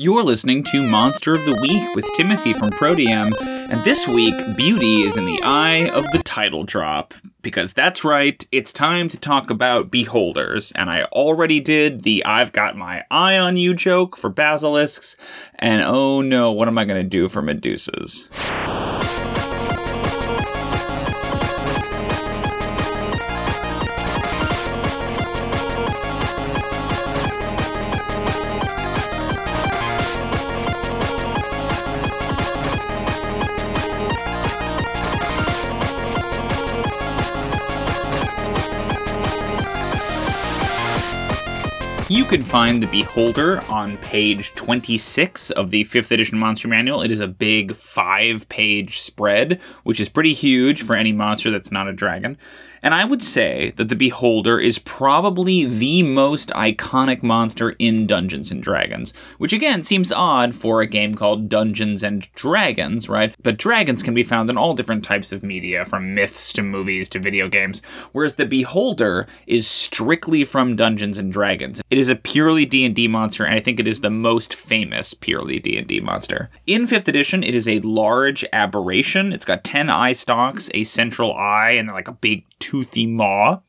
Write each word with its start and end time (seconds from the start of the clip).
You're 0.00 0.22
listening 0.22 0.62
to 0.70 0.86
Monster 0.86 1.32
of 1.32 1.44
the 1.44 1.58
Week 1.60 1.96
with 1.96 2.08
Timothy 2.14 2.52
from 2.52 2.70
Pro 2.70 2.94
DM, 2.94 3.32
and 3.40 3.82
this 3.82 4.06
week, 4.06 4.32
beauty 4.56 5.02
is 5.02 5.16
in 5.16 5.24
the 5.24 5.42
eye 5.42 5.88
of 5.88 6.08
the 6.12 6.22
title 6.22 6.62
drop. 6.62 7.14
Because 7.42 7.72
that's 7.72 8.04
right, 8.04 8.46
it's 8.52 8.72
time 8.72 9.08
to 9.08 9.18
talk 9.18 9.50
about 9.50 9.90
beholders, 9.90 10.70
and 10.76 10.88
I 10.88 11.02
already 11.06 11.58
did 11.58 12.04
the 12.04 12.24
I've 12.24 12.52
got 12.52 12.76
my 12.76 13.06
eye 13.10 13.38
on 13.38 13.56
you 13.56 13.74
joke 13.74 14.16
for 14.16 14.30
basilisks, 14.30 15.16
and 15.56 15.82
oh 15.82 16.22
no, 16.22 16.52
what 16.52 16.68
am 16.68 16.78
I 16.78 16.84
gonna 16.84 17.02
do 17.02 17.28
for 17.28 17.42
medusas? 17.42 18.77
Can 42.28 42.42
find 42.42 42.82
the 42.82 42.86
Beholder 42.88 43.62
on 43.70 43.96
page 43.98 44.54
26 44.54 45.50
of 45.52 45.70
the 45.70 45.84
5th 45.84 46.10
edition 46.10 46.38
Monster 46.38 46.68
Manual. 46.68 47.00
It 47.00 47.10
is 47.10 47.20
a 47.20 47.26
big 47.26 47.74
five 47.74 48.46
page 48.50 49.00
spread, 49.00 49.62
which 49.84 49.98
is 49.98 50.10
pretty 50.10 50.34
huge 50.34 50.82
for 50.82 50.94
any 50.94 51.10
monster 51.10 51.50
that's 51.50 51.72
not 51.72 51.88
a 51.88 51.92
dragon. 51.94 52.36
And 52.82 52.94
I 52.94 53.04
would 53.04 53.22
say 53.22 53.72
that 53.76 53.88
the 53.88 53.96
Beholder 53.96 54.60
is 54.60 54.78
probably 54.78 55.64
the 55.64 56.02
most 56.02 56.50
iconic 56.50 57.22
monster 57.22 57.70
in 57.78 58.06
Dungeons 58.06 58.50
and 58.50 58.62
Dragons, 58.62 59.12
which 59.38 59.52
again 59.52 59.82
seems 59.82 60.12
odd 60.12 60.54
for 60.54 60.80
a 60.80 60.86
game 60.86 61.14
called 61.14 61.48
Dungeons 61.48 62.02
and 62.02 62.32
Dragons, 62.34 63.08
right? 63.08 63.34
But 63.42 63.56
dragons 63.56 64.02
can 64.02 64.14
be 64.14 64.22
found 64.22 64.48
in 64.48 64.56
all 64.56 64.74
different 64.74 65.04
types 65.04 65.32
of 65.32 65.42
media, 65.42 65.84
from 65.84 66.14
myths 66.14 66.52
to 66.52 66.62
movies 66.62 67.08
to 67.10 67.18
video 67.18 67.48
games, 67.48 67.82
whereas 68.12 68.34
the 68.34 68.46
Beholder 68.46 69.26
is 69.46 69.66
strictly 69.66 70.44
from 70.44 70.76
Dungeons 70.76 71.18
and 71.18 71.32
Dragons. 71.32 71.82
It 71.90 71.98
is 71.98 72.08
a 72.08 72.17
purely 72.22 72.64
D&D 72.64 73.08
monster, 73.08 73.44
and 73.44 73.54
I 73.54 73.60
think 73.60 73.80
it 73.80 73.86
is 73.86 74.00
the 74.00 74.10
most 74.10 74.54
famous 74.54 75.14
purely 75.14 75.58
D&D 75.58 76.00
monster. 76.00 76.50
In 76.66 76.86
5th 76.86 77.08
edition, 77.08 77.42
it 77.42 77.54
is 77.54 77.68
a 77.68 77.80
large 77.80 78.44
aberration. 78.52 79.32
It's 79.32 79.44
got 79.44 79.64
10 79.64 79.90
eye 79.90 80.12
stalks, 80.12 80.70
a 80.74 80.84
central 80.84 81.34
eye, 81.34 81.70
and 81.70 81.88
like 81.88 82.08
a 82.08 82.12
big 82.12 82.44
toothy 82.58 83.06
maw. 83.06 83.60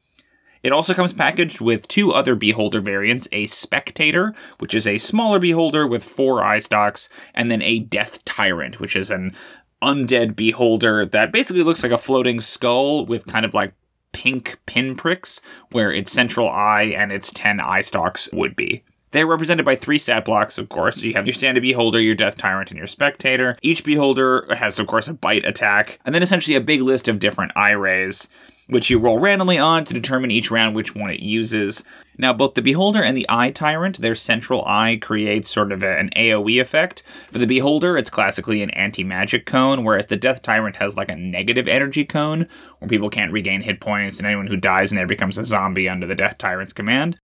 It 0.61 0.73
also 0.73 0.93
comes 0.93 1.13
packaged 1.13 1.61
with 1.61 1.87
two 1.87 2.11
other 2.11 2.35
beholder 2.35 2.81
variants 2.81 3.27
a 3.31 3.45
spectator, 3.45 4.33
which 4.57 4.73
is 4.73 4.85
a 4.85 4.97
smaller 4.97 5.39
beholder 5.39 5.87
with 5.87 6.03
four 6.03 6.43
eye 6.43 6.59
stalks, 6.59 7.07
and 7.33 7.49
then 7.49 7.61
a 7.61 7.79
death 7.79 8.25
tyrant, 8.25 8.79
which 8.79 8.95
is 8.95 9.09
an 9.09 9.33
undead 9.81 10.35
beholder 10.35 11.05
that 11.05 11.31
basically 11.31 11.63
looks 11.63 11.83
like 11.83 11.91
a 11.91 11.97
floating 11.97 12.41
skull 12.41 13.05
with 13.05 13.25
kind 13.25 13.45
of 13.45 13.53
like 13.53 13.73
pink 14.11 14.59
pinpricks 14.65 15.41
where 15.71 15.91
its 15.91 16.11
central 16.11 16.49
eye 16.49 16.93
and 16.95 17.11
its 17.11 17.31
10 17.31 17.59
eye 17.59 17.81
stalks 17.81 18.29
would 18.31 18.55
be. 18.55 18.83
They're 19.11 19.25
represented 19.25 19.65
by 19.65 19.75
three 19.75 19.97
stat 19.97 20.25
blocks, 20.25 20.57
of 20.57 20.69
course. 20.69 20.97
So 20.97 21.07
you 21.07 21.13
have 21.13 21.25
your 21.25 21.33
standard 21.33 21.61
beholder, 21.61 21.99
your 21.99 22.15
death 22.15 22.37
tyrant, 22.37 22.69
and 22.69 22.77
your 22.77 22.87
spectator. 22.87 23.57
Each 23.61 23.83
beholder 23.83 24.45
has, 24.55 24.77
of 24.77 24.87
course, 24.87 25.07
a 25.07 25.13
bite 25.13 25.45
attack, 25.45 25.99
and 26.05 26.13
then 26.13 26.21
essentially 26.21 26.55
a 26.55 26.61
big 26.61 26.81
list 26.81 27.07
of 27.07 27.19
different 27.19 27.53
eye 27.55 27.71
rays 27.71 28.29
which 28.69 28.89
you 28.89 28.99
roll 28.99 29.19
randomly 29.19 29.57
on 29.57 29.83
to 29.83 29.93
determine 29.93 30.31
each 30.31 30.51
round 30.51 30.75
which 30.75 30.95
one 30.95 31.09
it 31.09 31.19
uses. 31.19 31.83
Now, 32.17 32.33
both 32.33 32.53
the 32.53 32.61
Beholder 32.61 33.01
and 33.01 33.17
the 33.17 33.25
Eye 33.29 33.49
Tyrant, 33.49 33.99
their 33.99 34.13
central 34.13 34.63
eye 34.65 34.99
creates 35.01 35.49
sort 35.49 35.71
of 35.71 35.83
an 35.83 36.09
AoE 36.15 36.61
effect. 36.61 37.01
For 37.31 37.39
the 37.39 37.47
Beholder, 37.47 37.97
it's 37.97 38.09
classically 38.09 38.61
an 38.61 38.69
anti 38.71 39.03
magic 39.03 39.45
cone, 39.45 39.83
whereas 39.83 40.07
the 40.07 40.17
Death 40.17 40.41
Tyrant 40.41 40.75
has 40.75 40.95
like 40.95 41.09
a 41.09 41.15
negative 41.15 41.67
energy 41.67 42.05
cone, 42.05 42.47
where 42.79 42.89
people 42.89 43.09
can't 43.09 43.31
regain 43.31 43.61
hit 43.61 43.79
points, 43.79 44.17
and 44.17 44.27
anyone 44.27 44.47
who 44.47 44.57
dies 44.57 44.91
in 44.91 44.97
there 44.97 45.07
becomes 45.07 45.37
a 45.37 45.45
zombie 45.45 45.89
under 45.89 46.05
the 46.05 46.15
Death 46.15 46.37
Tyrant's 46.37 46.73
command. 46.73 47.19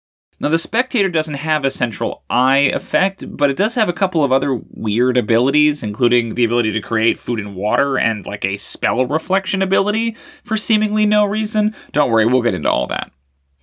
Now, 0.42 0.48
the 0.48 0.58
Spectator 0.58 1.10
doesn't 1.10 1.34
have 1.34 1.66
a 1.66 1.70
central 1.70 2.22
eye 2.30 2.70
effect, 2.72 3.36
but 3.36 3.50
it 3.50 3.58
does 3.58 3.74
have 3.74 3.90
a 3.90 3.92
couple 3.92 4.24
of 4.24 4.32
other 4.32 4.58
weird 4.70 5.18
abilities, 5.18 5.82
including 5.82 6.34
the 6.34 6.44
ability 6.44 6.72
to 6.72 6.80
create 6.80 7.18
food 7.18 7.38
and 7.38 7.54
water 7.54 7.98
and 7.98 8.24
like 8.24 8.46
a 8.46 8.56
spell 8.56 9.04
reflection 9.04 9.60
ability 9.60 10.16
for 10.42 10.56
seemingly 10.56 11.04
no 11.04 11.26
reason. 11.26 11.74
Don't 11.92 12.10
worry, 12.10 12.24
we'll 12.24 12.40
get 12.40 12.54
into 12.54 12.70
all 12.70 12.86
that. 12.86 13.12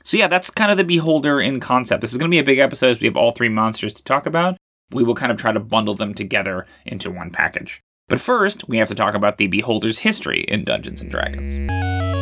So, 0.03 0.17
yeah, 0.17 0.27
that's 0.27 0.51
kind 0.51 0.69
of 0.69 0.77
the 0.77 0.83
Beholder 0.83 1.41
in 1.41 1.59
concept. 1.59 2.01
This 2.01 2.11
is 2.11 2.17
going 2.19 2.29
to 2.29 2.35
be 2.35 2.39
a 2.39 2.43
big 2.43 2.59
episode 2.59 2.91
as 2.91 2.99
we 2.99 3.07
have 3.07 3.17
all 3.17 3.31
three 3.31 3.49
monsters 3.49 3.95
to 3.95 4.03
talk 4.03 4.27
about. 4.27 4.55
We 4.91 5.03
will 5.03 5.15
kind 5.15 5.31
of 5.31 5.39
try 5.39 5.51
to 5.51 5.59
bundle 5.59 5.95
them 5.95 6.13
together 6.13 6.67
into 6.85 7.09
one 7.09 7.31
package. 7.31 7.81
But 8.07 8.21
first, 8.21 8.69
we 8.69 8.77
have 8.77 8.87
to 8.89 8.95
talk 8.95 9.15
about 9.15 9.39
the 9.39 9.47
Beholder's 9.47 9.99
history 9.99 10.45
in 10.47 10.63
Dungeons 10.63 11.01
and 11.01 11.09
Dragons. 11.09 12.16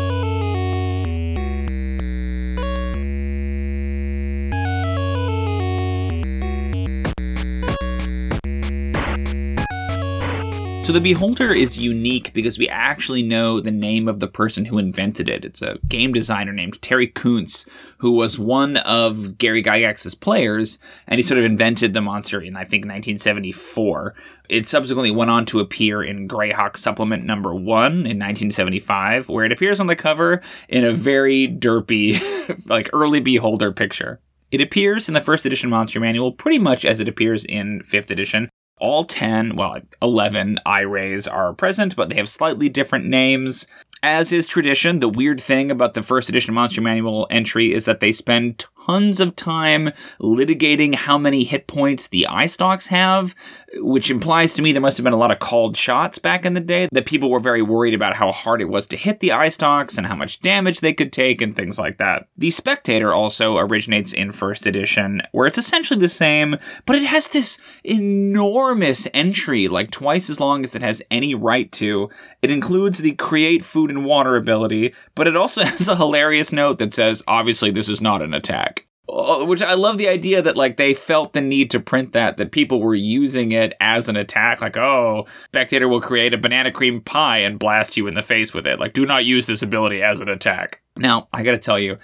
So 10.85 10.93
the 10.93 11.01
Beholder 11.01 11.51
is 11.51 11.79
unique 11.79 12.31
because 12.31 12.59
we 12.59 12.69
actually 12.69 13.23
know 13.23 13.59
the 13.59 13.71
name 13.71 14.07
of 14.07 14.19
the 14.19 14.27
person 14.27 14.65
who 14.65 14.77
invented 14.77 15.27
it. 15.27 15.43
It's 15.43 15.63
a 15.63 15.79
game 15.87 16.13
designer 16.13 16.53
named 16.53 16.79
Terry 16.79 17.07
Kuntz, 17.07 17.65
who 17.97 18.11
was 18.11 18.37
one 18.37 18.77
of 18.77 19.39
Gary 19.39 19.63
Gygax's 19.63 20.13
players, 20.13 20.77
and 21.07 21.17
he 21.17 21.23
sort 21.23 21.39
of 21.39 21.43
invented 21.43 21.93
the 21.93 22.01
monster 22.01 22.39
in 22.39 22.55
I 22.55 22.65
think 22.65 22.83
1974. 22.83 24.13
It 24.47 24.67
subsequently 24.67 25.09
went 25.09 25.31
on 25.31 25.47
to 25.47 25.59
appear 25.59 26.03
in 26.03 26.27
Greyhawk 26.27 26.77
Supplement 26.77 27.23
Number 27.23 27.55
One 27.55 28.05
in 28.05 28.19
1975, 28.19 29.27
where 29.27 29.43
it 29.43 29.51
appears 29.51 29.79
on 29.79 29.87
the 29.87 29.95
cover 29.95 30.43
in 30.69 30.85
a 30.85 30.93
very 30.93 31.47
derpy, 31.47 32.21
like 32.69 32.91
early 32.93 33.21
Beholder 33.21 33.71
picture. 33.71 34.19
It 34.51 34.61
appears 34.61 35.07
in 35.07 35.15
the 35.15 35.19
first 35.19 35.47
edition 35.47 35.71
Monster 35.71 35.99
Manual 35.99 36.31
pretty 36.31 36.59
much 36.59 36.85
as 36.85 36.99
it 36.99 37.09
appears 37.09 37.43
in 37.43 37.81
5th 37.81 38.11
edition, 38.11 38.49
all 38.77 39.03
10, 39.03 39.55
well, 39.55 39.77
11 40.01 40.59
eye 40.65 40.81
rays 40.81 41.27
are 41.27 41.53
present, 41.53 41.95
but 41.95 42.09
they 42.09 42.15
have 42.15 42.29
slightly 42.29 42.69
different 42.69 43.05
names. 43.05 43.67
As 44.03 44.31
is 44.31 44.47
tradition, 44.47 44.99
the 44.99 45.09
weird 45.09 45.41
thing 45.41 45.71
about 45.71 45.93
the 45.93 46.03
first 46.03 46.29
edition 46.29 46.53
Monster 46.53 46.81
Manual 46.81 47.27
entry 47.29 47.73
is 47.73 47.85
that 47.85 47.99
they 47.99 48.11
spend 48.11 48.65
tons 48.85 49.19
of 49.19 49.35
time 49.35 49.91
litigating 50.19 50.95
how 50.95 51.17
many 51.17 51.43
hit 51.43 51.67
points 51.67 52.07
the 52.07 52.27
eye 52.27 52.45
stalks 52.45 52.87
have, 52.87 53.35
which 53.77 54.09
implies 54.09 54.53
to 54.53 54.61
me 54.61 54.71
there 54.71 54.81
must 54.81 54.97
have 54.97 55.03
been 55.03 55.13
a 55.13 55.17
lot 55.17 55.31
of 55.31 55.39
called 55.39 55.75
shots 55.75 56.19
back 56.19 56.45
in 56.45 56.53
the 56.53 56.59
day, 56.59 56.87
that 56.91 57.05
people 57.05 57.29
were 57.29 57.39
very 57.39 57.61
worried 57.61 57.93
about 57.93 58.15
how 58.15 58.31
hard 58.31 58.61
it 58.61 58.69
was 58.69 58.87
to 58.87 58.97
hit 58.97 59.19
the 59.19 59.31
eye 59.31 59.49
stalks 59.49 59.97
and 59.97 60.07
how 60.07 60.15
much 60.15 60.39
damage 60.39 60.79
they 60.79 60.93
could 60.93 61.11
take 61.11 61.41
and 61.41 61.55
things 61.55 61.79
like 61.79 61.97
that. 61.97 62.27
The 62.37 62.51
Spectator 62.51 63.13
also 63.13 63.57
originates 63.57 64.13
in 64.13 64.31
first 64.31 64.65
edition, 64.65 65.21
where 65.31 65.47
it's 65.47 65.57
essentially 65.57 65.99
the 65.99 66.09
same, 66.09 66.55
but 66.85 66.95
it 66.95 67.03
has 67.03 67.27
this 67.27 67.57
enormous 67.83 69.07
entry, 69.13 69.67
like 69.67 69.91
twice 69.91 70.29
as 70.29 70.39
long 70.39 70.63
as 70.63 70.75
it 70.75 70.81
has 70.81 71.01
any 71.09 71.33
right 71.35 71.71
to. 71.73 72.09
It 72.41 72.51
includes 72.51 72.99
the 72.99 73.13
create 73.13 73.63
food 73.63 73.89
and 73.89 74.05
water 74.05 74.35
ability, 74.35 74.93
but 75.15 75.27
it 75.27 75.35
also 75.35 75.63
has 75.65 75.87
a 75.87 75.95
hilarious 75.95 76.51
note 76.51 76.79
that 76.79 76.93
says, 76.93 77.23
obviously, 77.27 77.71
this 77.71 77.89
is 77.89 78.01
not 78.01 78.21
an 78.21 78.33
attack. 78.33 78.74
Uh, 79.07 79.45
which 79.45 79.61
I 79.61 79.75
love 79.75 79.99
the 79.99 80.07
idea 80.07 80.41
that 80.41 80.57
like 80.57 80.77
they 80.77 80.95
felt 80.95 81.33
the 81.33 81.41
need 81.41 81.69
to 81.71 81.79
print 81.79 82.13
that 82.13 82.37
that 82.37 82.51
people 82.51 82.81
were 82.81 82.95
using 82.95 83.51
it 83.51 83.73
as 83.79 84.09
an 84.09 84.15
attack 84.15 84.61
like 84.61 84.77
oh 84.77 85.27
spectator 85.45 85.87
will 85.87 86.01
create 86.01 86.33
a 86.33 86.39
banana 86.39 86.71
cream 86.71 87.01
pie 87.01 87.37
and 87.37 87.59
blast 87.59 87.97
you 87.97 88.07
in 88.07 88.15
the 88.15 88.23
face 88.23 88.51
with 88.51 88.65
it. 88.65 88.79
Like 88.79 88.93
do 88.93 89.05
not 89.05 89.23
use 89.23 89.45
this 89.45 89.61
ability 89.61 90.01
as 90.01 90.21
an 90.21 90.29
attack. 90.29 90.81
Now 90.97 91.27
I 91.31 91.43
got 91.43 91.51
to 91.51 91.59
tell 91.59 91.77
you 91.77 91.99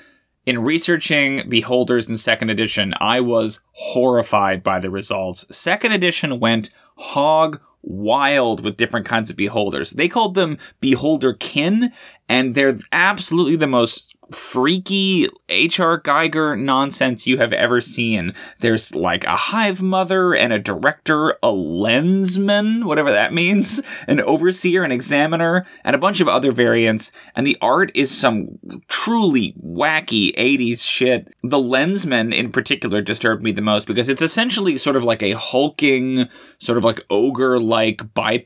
in 0.45 0.61
researching 0.61 1.49
beholders 1.49 2.07
in 2.07 2.17
second 2.17 2.51
edition 2.51 2.93
I 2.99 3.19
was 3.19 3.61
horrified 3.71 4.61
by 4.61 4.79
the 4.79 4.91
results. 4.91 5.45
Second 5.49 5.93
edition 5.93 6.39
went 6.39 6.69
hog 6.97 7.63
wild 7.81 8.63
with 8.63 8.77
different 8.77 9.07
kinds 9.07 9.31
of 9.31 9.35
beholders. 9.35 9.89
They 9.89 10.07
called 10.07 10.35
them 10.35 10.59
beholder 10.79 11.33
kin 11.33 11.91
and 12.29 12.53
they're 12.53 12.77
absolutely 12.91 13.55
the 13.55 13.65
most 13.65 14.15
freaky 14.31 15.27
H.R. 15.49 15.99
Giger 16.01 16.59
nonsense 16.59 17.27
you 17.27 17.37
have 17.37 17.53
ever 17.53 17.81
seen. 17.81 18.33
There's 18.59 18.95
like 18.95 19.23
a 19.25 19.35
hive 19.35 19.81
mother 19.81 20.33
and 20.33 20.53
a 20.53 20.59
director, 20.59 21.31
a 21.43 21.47
lensman, 21.47 22.85
whatever 22.85 23.11
that 23.11 23.33
means, 23.33 23.81
an 24.07 24.21
overseer, 24.21 24.83
an 24.83 24.91
examiner, 24.91 25.65
and 25.83 25.95
a 25.95 25.99
bunch 25.99 26.21
of 26.21 26.27
other 26.27 26.51
variants. 26.51 27.11
And 27.35 27.45
the 27.45 27.57
art 27.61 27.91
is 27.93 28.15
some 28.15 28.59
truly 28.87 29.53
wacky 29.63 30.35
80s 30.35 30.85
shit. 30.85 31.33
The 31.43 31.57
lensman 31.57 32.33
in 32.33 32.51
particular 32.51 33.01
disturbed 33.01 33.43
me 33.43 33.51
the 33.51 33.61
most 33.61 33.87
because 33.87 34.09
it's 34.09 34.21
essentially 34.21 34.77
sort 34.77 34.95
of 34.95 35.03
like 35.03 35.21
a 35.21 35.31
hulking, 35.33 36.27
sort 36.59 36.77
of 36.77 36.83
like 36.83 37.05
ogre 37.09 37.59
like 37.59 38.13
biped 38.13 38.41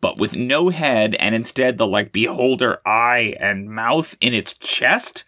but 0.00 0.18
with 0.18 0.36
no 0.36 0.70
head 0.70 1.14
and 1.16 1.34
instead 1.34 1.78
the 1.78 1.86
like 1.86 2.12
beholder 2.12 2.80
eye 2.86 3.36
and 3.40 3.70
mouth 3.70 4.16
in 4.20 4.34
its 4.34 4.54
chest. 4.54 5.24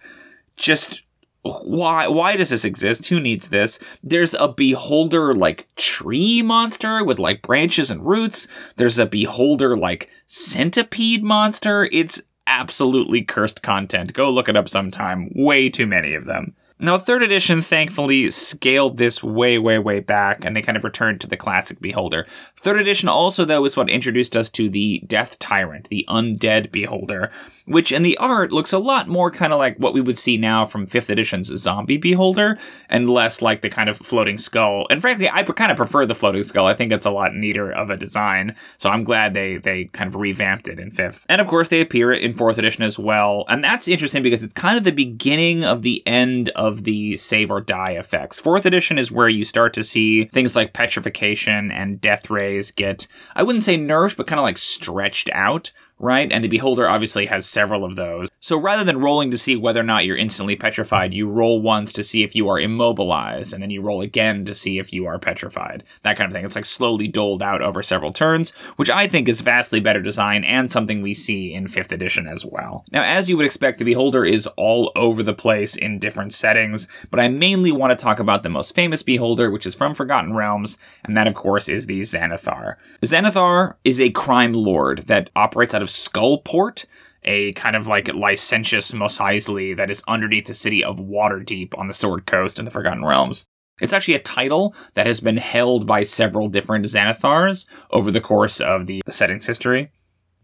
Just 0.57 1.03
why 1.43 2.07
why 2.07 2.37
does 2.37 2.51
this 2.51 2.65
exist? 2.65 3.09
Who 3.09 3.19
needs 3.21 3.49
this? 3.49 3.79
There's 4.03 4.35
a 4.35 4.49
beholder 4.49 5.35
like 5.35 5.67
tree 5.77 6.43
monster 6.43 7.05
with 7.05 7.19
like 7.19 7.43
branches 7.43 7.91
and 7.91 8.07
roots. 8.07 8.47
There's 8.77 8.99
a 8.99 9.07
beholder 9.07 9.77
like 9.77 10.11
centipede 10.27 11.25
monster. 11.25 11.89
It's 11.93 12.23
absolutely 12.47 13.23
cursed 13.23 13.63
content. 13.63 14.13
Go 14.13 14.31
look 14.31 14.49
it 14.49 14.57
up 14.57 14.69
sometime. 14.69 15.31
Way 15.35 15.69
too 15.69 15.87
many 15.87 16.15
of 16.15 16.25
them. 16.27 16.55
Now, 16.85 16.99
third 16.99 17.23
edition 17.23 17.63
thankfully 17.63 18.29
scaled 18.31 18.99
this 18.99 19.23
way, 19.23 19.57
way, 19.57 19.79
way 19.79 20.01
back, 20.01 20.45
and 20.45 20.57
they 20.57 20.63
kind 20.63 20.77
of 20.77 20.83
returned 20.83 21.21
to 21.21 21.29
the 21.29 21.37
classic 21.37 21.81
Beholder. 21.81 22.27
Third 22.57 22.81
edition 22.81 23.09
also, 23.09 23.45
though, 23.45 23.65
is 23.65 23.77
what 23.77 23.89
introduced 23.89 24.37
us 24.37 24.51
to 24.51 24.69
the 24.69 25.01
Death 25.07 25.39
Tyrant, 25.39 25.89
the 25.91 26.05
undead 26.09 26.73
Beholder, 26.73 27.31
which 27.67 27.93
in 27.93 28.03
the 28.03 28.19
art 28.19 28.51
looks 28.51 28.73
a 28.73 28.81
lot 28.81 29.07
more 29.07 29.31
kind 29.31 29.53
of 29.53 29.61
like 29.61 29.77
what 29.77 29.95
we 29.95 30.01
would 30.01 30.19
see 30.19 30.37
now 30.37 30.67
from 30.67 30.89
5th 30.89 31.09
edition's 31.09 31.57
Zombie 31.57 31.99
Beholder, 31.99 32.59
and 32.89 33.09
less 33.09 33.41
like 33.41 33.63
the 33.63 33.71
kind 33.71 33.89
of 33.89 33.97
floating 33.97 34.37
skull. 34.37 34.89
And 34.91 35.01
frankly, 35.01 35.31
I 35.31 35.45
kind 35.45 35.71
of 35.71 35.77
prefer 35.77 36.05
the 36.05 36.17
floating 36.17 36.43
skull. 36.43 36.67
I 36.67 36.75
think 36.75 36.91
it's 36.91 37.07
a 37.07 37.13
lot 37.13 37.33
neater 37.33 37.71
of 37.71 37.91
a 37.91 37.97
design, 37.97 38.57
so 38.79 38.91
I'm 38.91 39.05
glad 39.05 39.35
they, 39.35 39.59
they 39.59 39.85
kind 39.85 40.09
of 40.09 40.17
revamped 40.17 40.67
it 40.67 40.81
in 40.81 40.91
5th. 40.91 41.27
And 41.29 41.41
of 41.41 41.47
course, 41.47 41.69
they 41.69 41.81
appear 41.81 42.13
in 42.13 42.35
4th 42.35 42.59
edition 42.59 42.83
as 42.83 42.99
well, 42.99 43.45
and 43.49 43.63
that's 43.63 43.87
interesting 43.87 44.25
because 44.25 44.43
it's 44.43 44.53
kind 44.53 44.77
of 44.77 44.83
the 44.83 44.91
beginning 44.91 45.63
of 45.63 45.83
the 45.83 46.05
end 46.09 46.49
of 46.57 46.72
the 46.85 47.17
save 47.17 47.51
or 47.51 47.61
die 47.61 47.93
effects. 47.93 48.41
4th 48.41 48.65
edition 48.65 48.99
is 48.99 49.13
where 49.13 49.29
you 49.29 49.45
start 49.45 49.75
to 49.75 49.85
see 49.85 50.25
things 50.27 50.57
like 50.57 50.73
petrification 50.73 51.71
and 51.71 52.01
death 52.01 52.31
rays 52.31 52.71
get, 52.71 53.07
I 53.35 53.43
wouldn't 53.43 53.65
say 53.65 53.79
nerfed, 53.79 54.17
but 54.17 54.27
kind 54.27 54.39
of 54.39 54.45
like 54.45 54.59
stretched 54.59 55.31
out 55.33 55.73
right? 56.03 56.31
And 56.31 56.43
the 56.45 56.49
beholder 56.49 56.89
obviously 56.89 57.27
has 57.27 57.47
several 57.47 57.85
of 57.85 57.97
those. 57.97 58.29
So 58.41 58.61
rather 58.61 58.83
than 58.83 58.99
rolling 58.99 59.31
to 59.31 59.39
see 59.39 59.55
whether 59.55 59.81
or 59.81 59.85
not 59.85 60.05
you're 60.05 60.17
instantly 60.17 60.57
petrified, 60.57 61.15
you 61.15 61.29
roll 61.29 61.63
once 61.63 61.93
to 61.93 62.03
see 62.03 62.25
if 62.25 62.35
you 62.35 62.49
are 62.49 62.59
immobilized, 62.59 63.53
and 63.53 63.63
then 63.63 63.71
you 63.71 63.81
roll 63.81 64.01
again 64.01 64.45
to 64.47 64.53
see 64.55 64.81
if 64.81 64.93
you 64.93 65.07
are 65.07 65.21
petrified. 65.21 65.85
That 66.03 66.17
kind 66.17 66.27
of 66.27 66.35
thing. 66.35 66.45
It's 66.45 66.57
like 66.57 66.65
slowly 66.65 67.07
doled 67.07 67.41
out 67.41 67.63
over 67.63 67.85
several 67.85 68.13
turns, 68.13 68.51
which 68.77 68.91
I 68.91 69.07
think 69.07 69.29
is 69.29 69.43
vastly 69.43 69.79
better 69.79 70.03
design 70.03 70.43
and 70.43 70.73
something 70.73 71.03
we 71.03 71.15
see 71.15 71.55
in 71.55 71.69
5th 71.69 71.93
edition 71.93 72.27
as 72.27 72.45
well. 72.45 72.85
Now, 72.91 73.05
as 73.05 73.31
you 73.31 73.37
would 73.37 73.47
expect, 73.47 73.79
the 73.79 73.85
beholder 73.85 74.25
is 74.25 74.49
all 74.57 74.91
over 74.97 75.23
the 75.23 75.33
place 75.33 75.77
in 75.77 76.01
different 76.01 76.33
settings, 76.33 76.89
but 77.13 77.21
I 77.21 77.29
mainly 77.29 77.71
want 77.71 77.97
to 77.97 78.03
talk 78.03 78.19
about 78.19 78.43
the 78.43 78.49
most 78.49 78.75
famous 78.75 79.05
beholder, 79.05 79.53
which 79.53 79.67
is 79.67 79.77
from 79.77 79.95
Forgotten 79.95 80.35
Realms, 80.35 80.79
and 81.05 81.17
that 81.17 81.29
of 81.29 81.37
course 81.37 81.69
is 81.69 81.87
the 81.87 82.01
Xanathar. 82.01 82.75
Xanathar 83.03 83.75
is 83.85 84.01
a 84.01 84.11
crime 84.11 84.53
lord 84.53 85.07
that 85.07 85.31
operates 85.37 85.75
out 85.75 85.83
of 85.83 85.92
Skullport, 85.93 86.87
a 87.25 87.53
kind 87.53 87.77
of 87.77 87.87
like 87.87 88.13
licentious 88.13 88.93
Mos 88.93 89.19
Eisley 89.19 89.77
that 89.77 89.91
is 89.91 90.03
underneath 90.09 90.47
the 90.47 90.55
city 90.55 90.83
of 90.83 90.99
Waterdeep 90.99 91.79
on 91.79 91.89
the 91.89 91.95
Sword 91.95 92.27
Coast 92.27 92.59
in 92.59 92.65
the 92.65 92.71
Forgotten 92.71 93.05
Realms. 93.05 93.47
It's 93.81 93.93
actually 93.93 94.15
a 94.15 94.21
title 94.21 94.75
that 94.95 95.07
has 95.07 95.21
been 95.21 95.39
held 95.39 95.87
by 95.87 96.03
several 96.03 96.49
different 96.49 96.85
Xanathars 96.85 97.67
over 97.91 98.11
the 98.11 98.21
course 98.21 98.61
of 98.61 98.87
the, 98.87 99.03
the 99.07 99.13
setting's 99.13 99.47
history. 99.47 99.91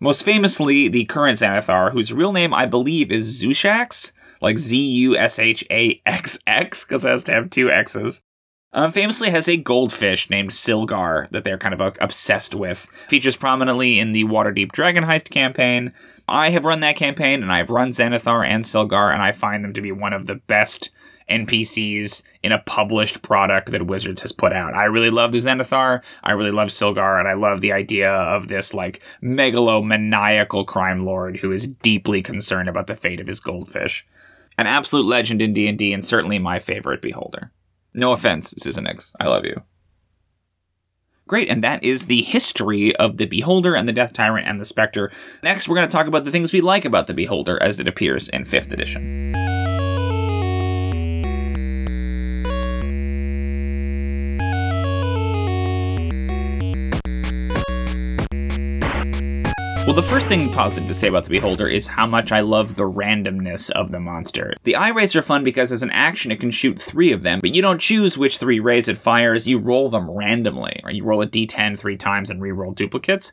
Most 0.01 0.23
famously, 0.23 0.89
the 0.89 1.05
current 1.05 1.39
Xanathar, 1.39 1.93
whose 1.93 2.13
real 2.13 2.33
name 2.33 2.55
I 2.55 2.67
believe 2.67 3.11
is 3.11 3.43
Zushaxx, 3.43 4.13
like 4.41 4.59
Z 4.59 4.77
U 4.79 5.17
S 5.17 5.39
H 5.39 5.65
A 5.71 6.01
X 6.07 6.39
X, 6.47 6.85
because 6.85 7.05
it 7.05 7.09
has 7.11 7.25
to 7.25 7.33
have 7.33 7.51
two 7.51 7.71
X's. 7.71 8.23
Uh, 8.71 8.91
famously 8.91 9.31
has 9.31 9.49
a 9.49 9.57
goldfish 9.57 10.29
named 10.29 10.51
Sylgar 10.51 11.29
that 11.31 11.43
they're 11.43 11.57
kind 11.57 11.73
of 11.73 11.81
uh, 11.81 11.93
obsessed 12.01 12.55
with. 12.55 12.81
Features 13.09 13.37
prominently 13.37 13.99
in 13.99 14.13
the 14.13 14.25
Waterdeep 14.25 14.73
Dragon 14.73 15.05
Heist 15.05 15.31
campaign. 15.31 15.95
I 16.29 16.51
have 16.51 16.67
run 16.67 16.81
that 16.81 16.97
campaign, 16.97 17.43
and 17.43 17.51
I've 17.51 17.71
run 17.71 17.91
Xanathar 17.91 18.47
and 18.47 18.65
Sylgar, 18.65 19.11
and 19.11 19.23
I 19.23 19.33
find 19.33 19.65
them 19.65 19.73
to 19.73 19.81
be 19.81 19.91
one 19.91 20.13
of 20.13 20.27
the 20.27 20.35
best 20.35 20.91
NPCs 21.31 22.23
in 22.43 22.53
a 22.53 22.59
published 22.59 23.23
product 23.23 23.73
that 23.73 23.87
Wizards 23.87 24.21
has 24.21 24.33
put 24.33 24.53
out. 24.53 24.75
I 24.75 24.85
really 24.85 25.11
love 25.11 25.33
the 25.33 25.39
Xanathar, 25.39 26.03
I 26.23 26.33
really 26.33 26.51
love 26.51 26.69
Sylgar, 26.69 27.19
and 27.19 27.27
I 27.27 27.35
love 27.35 27.63
the 27.63 27.73
idea 27.73 28.11
of 28.11 28.49
this 28.49 28.75
like 28.75 29.03
megalomaniacal 29.23 30.67
crime 30.67 31.07
lord 31.07 31.39
who 31.39 31.53
is 31.53 31.67
deeply 31.67 32.23
concerned 32.23 32.69
about 32.69 32.87
the 32.87 32.97
fate 32.97 33.21
of 33.21 33.27
his 33.27 33.41
goldfish. 33.41 34.07
An 34.59 34.67
absolute 34.67 35.07
legend 35.07 35.41
in 35.41 35.53
D&D 35.55 35.93
and 35.93 36.05
certainly 36.05 36.39
my 36.39 36.59
favorite 36.59 37.01
beholder. 37.01 37.51
No 37.95 38.13
offense, 38.13 38.55
Zyzzyx. 38.55 39.15
I 39.21 39.27
love 39.27 39.45
you. 39.45 39.63
Great, 41.27 41.51
and 41.51 41.63
that 41.63 41.85
is 41.85 42.07
the 42.07 42.23
history 42.23 42.97
of 42.97 43.19
the 43.19 43.27
Beholder 43.27 43.75
and 43.75 43.87
the 43.87 43.93
Death 43.93 44.15
Tyrant 44.15 44.47
and 44.47 44.59
the 44.59 44.65
Spectre. 44.65 45.13
Next, 45.43 45.69
we're 45.69 45.77
going 45.77 45.89
to 45.89 45.93
talk 45.93 46.07
about 46.07 46.25
the 46.25 46.31
things 46.31 46.53
we 46.53 46.63
like 46.63 46.87
about 46.87 47.07
the 47.07 47.13
Beholder 47.13 47.63
as 47.63 47.79
it 47.79 47.87
appears 47.87 48.31
in 48.31 48.45
5th 48.45 48.73
edition. 48.73 49.35
The 59.99 60.03
first 60.05 60.29
thing 60.29 60.49
positive 60.53 60.87
to 60.87 60.95
say 60.95 61.09
about 61.09 61.25
the 61.25 61.31
Beholder 61.31 61.67
is 61.67 61.89
how 61.89 62.07
much 62.07 62.31
I 62.31 62.39
love 62.39 62.77
the 62.77 62.89
randomness 62.89 63.69
of 63.71 63.91
the 63.91 63.99
monster. 63.99 64.55
The 64.63 64.77
eye 64.77 64.91
rays 64.91 65.17
are 65.17 65.23
fun 65.23 65.43
because 65.43 65.73
as 65.73 65.83
an 65.83 65.91
action 65.91 66.31
it 66.31 66.39
can 66.39 66.53
shoot 66.53 66.81
three 66.81 67.11
of 67.11 67.25
them, 67.25 67.41
but 67.41 67.53
you 67.53 67.61
don't 67.61 67.81
choose 67.81 68.17
which 68.17 68.39
three 68.39 68.61
rays 68.61 68.87
it 68.87 68.97
fires, 68.97 69.49
you 69.49 69.59
roll 69.59 69.91
them 69.91 70.09
randomly. 70.09 70.81
Or 70.85 70.93
you 70.93 71.03
roll 71.03 71.21
a 71.21 71.27
d10 71.27 71.77
three 71.77 71.97
times 71.97 72.31
and 72.31 72.41
re-roll 72.41 72.75
duplicates. 72.75 73.33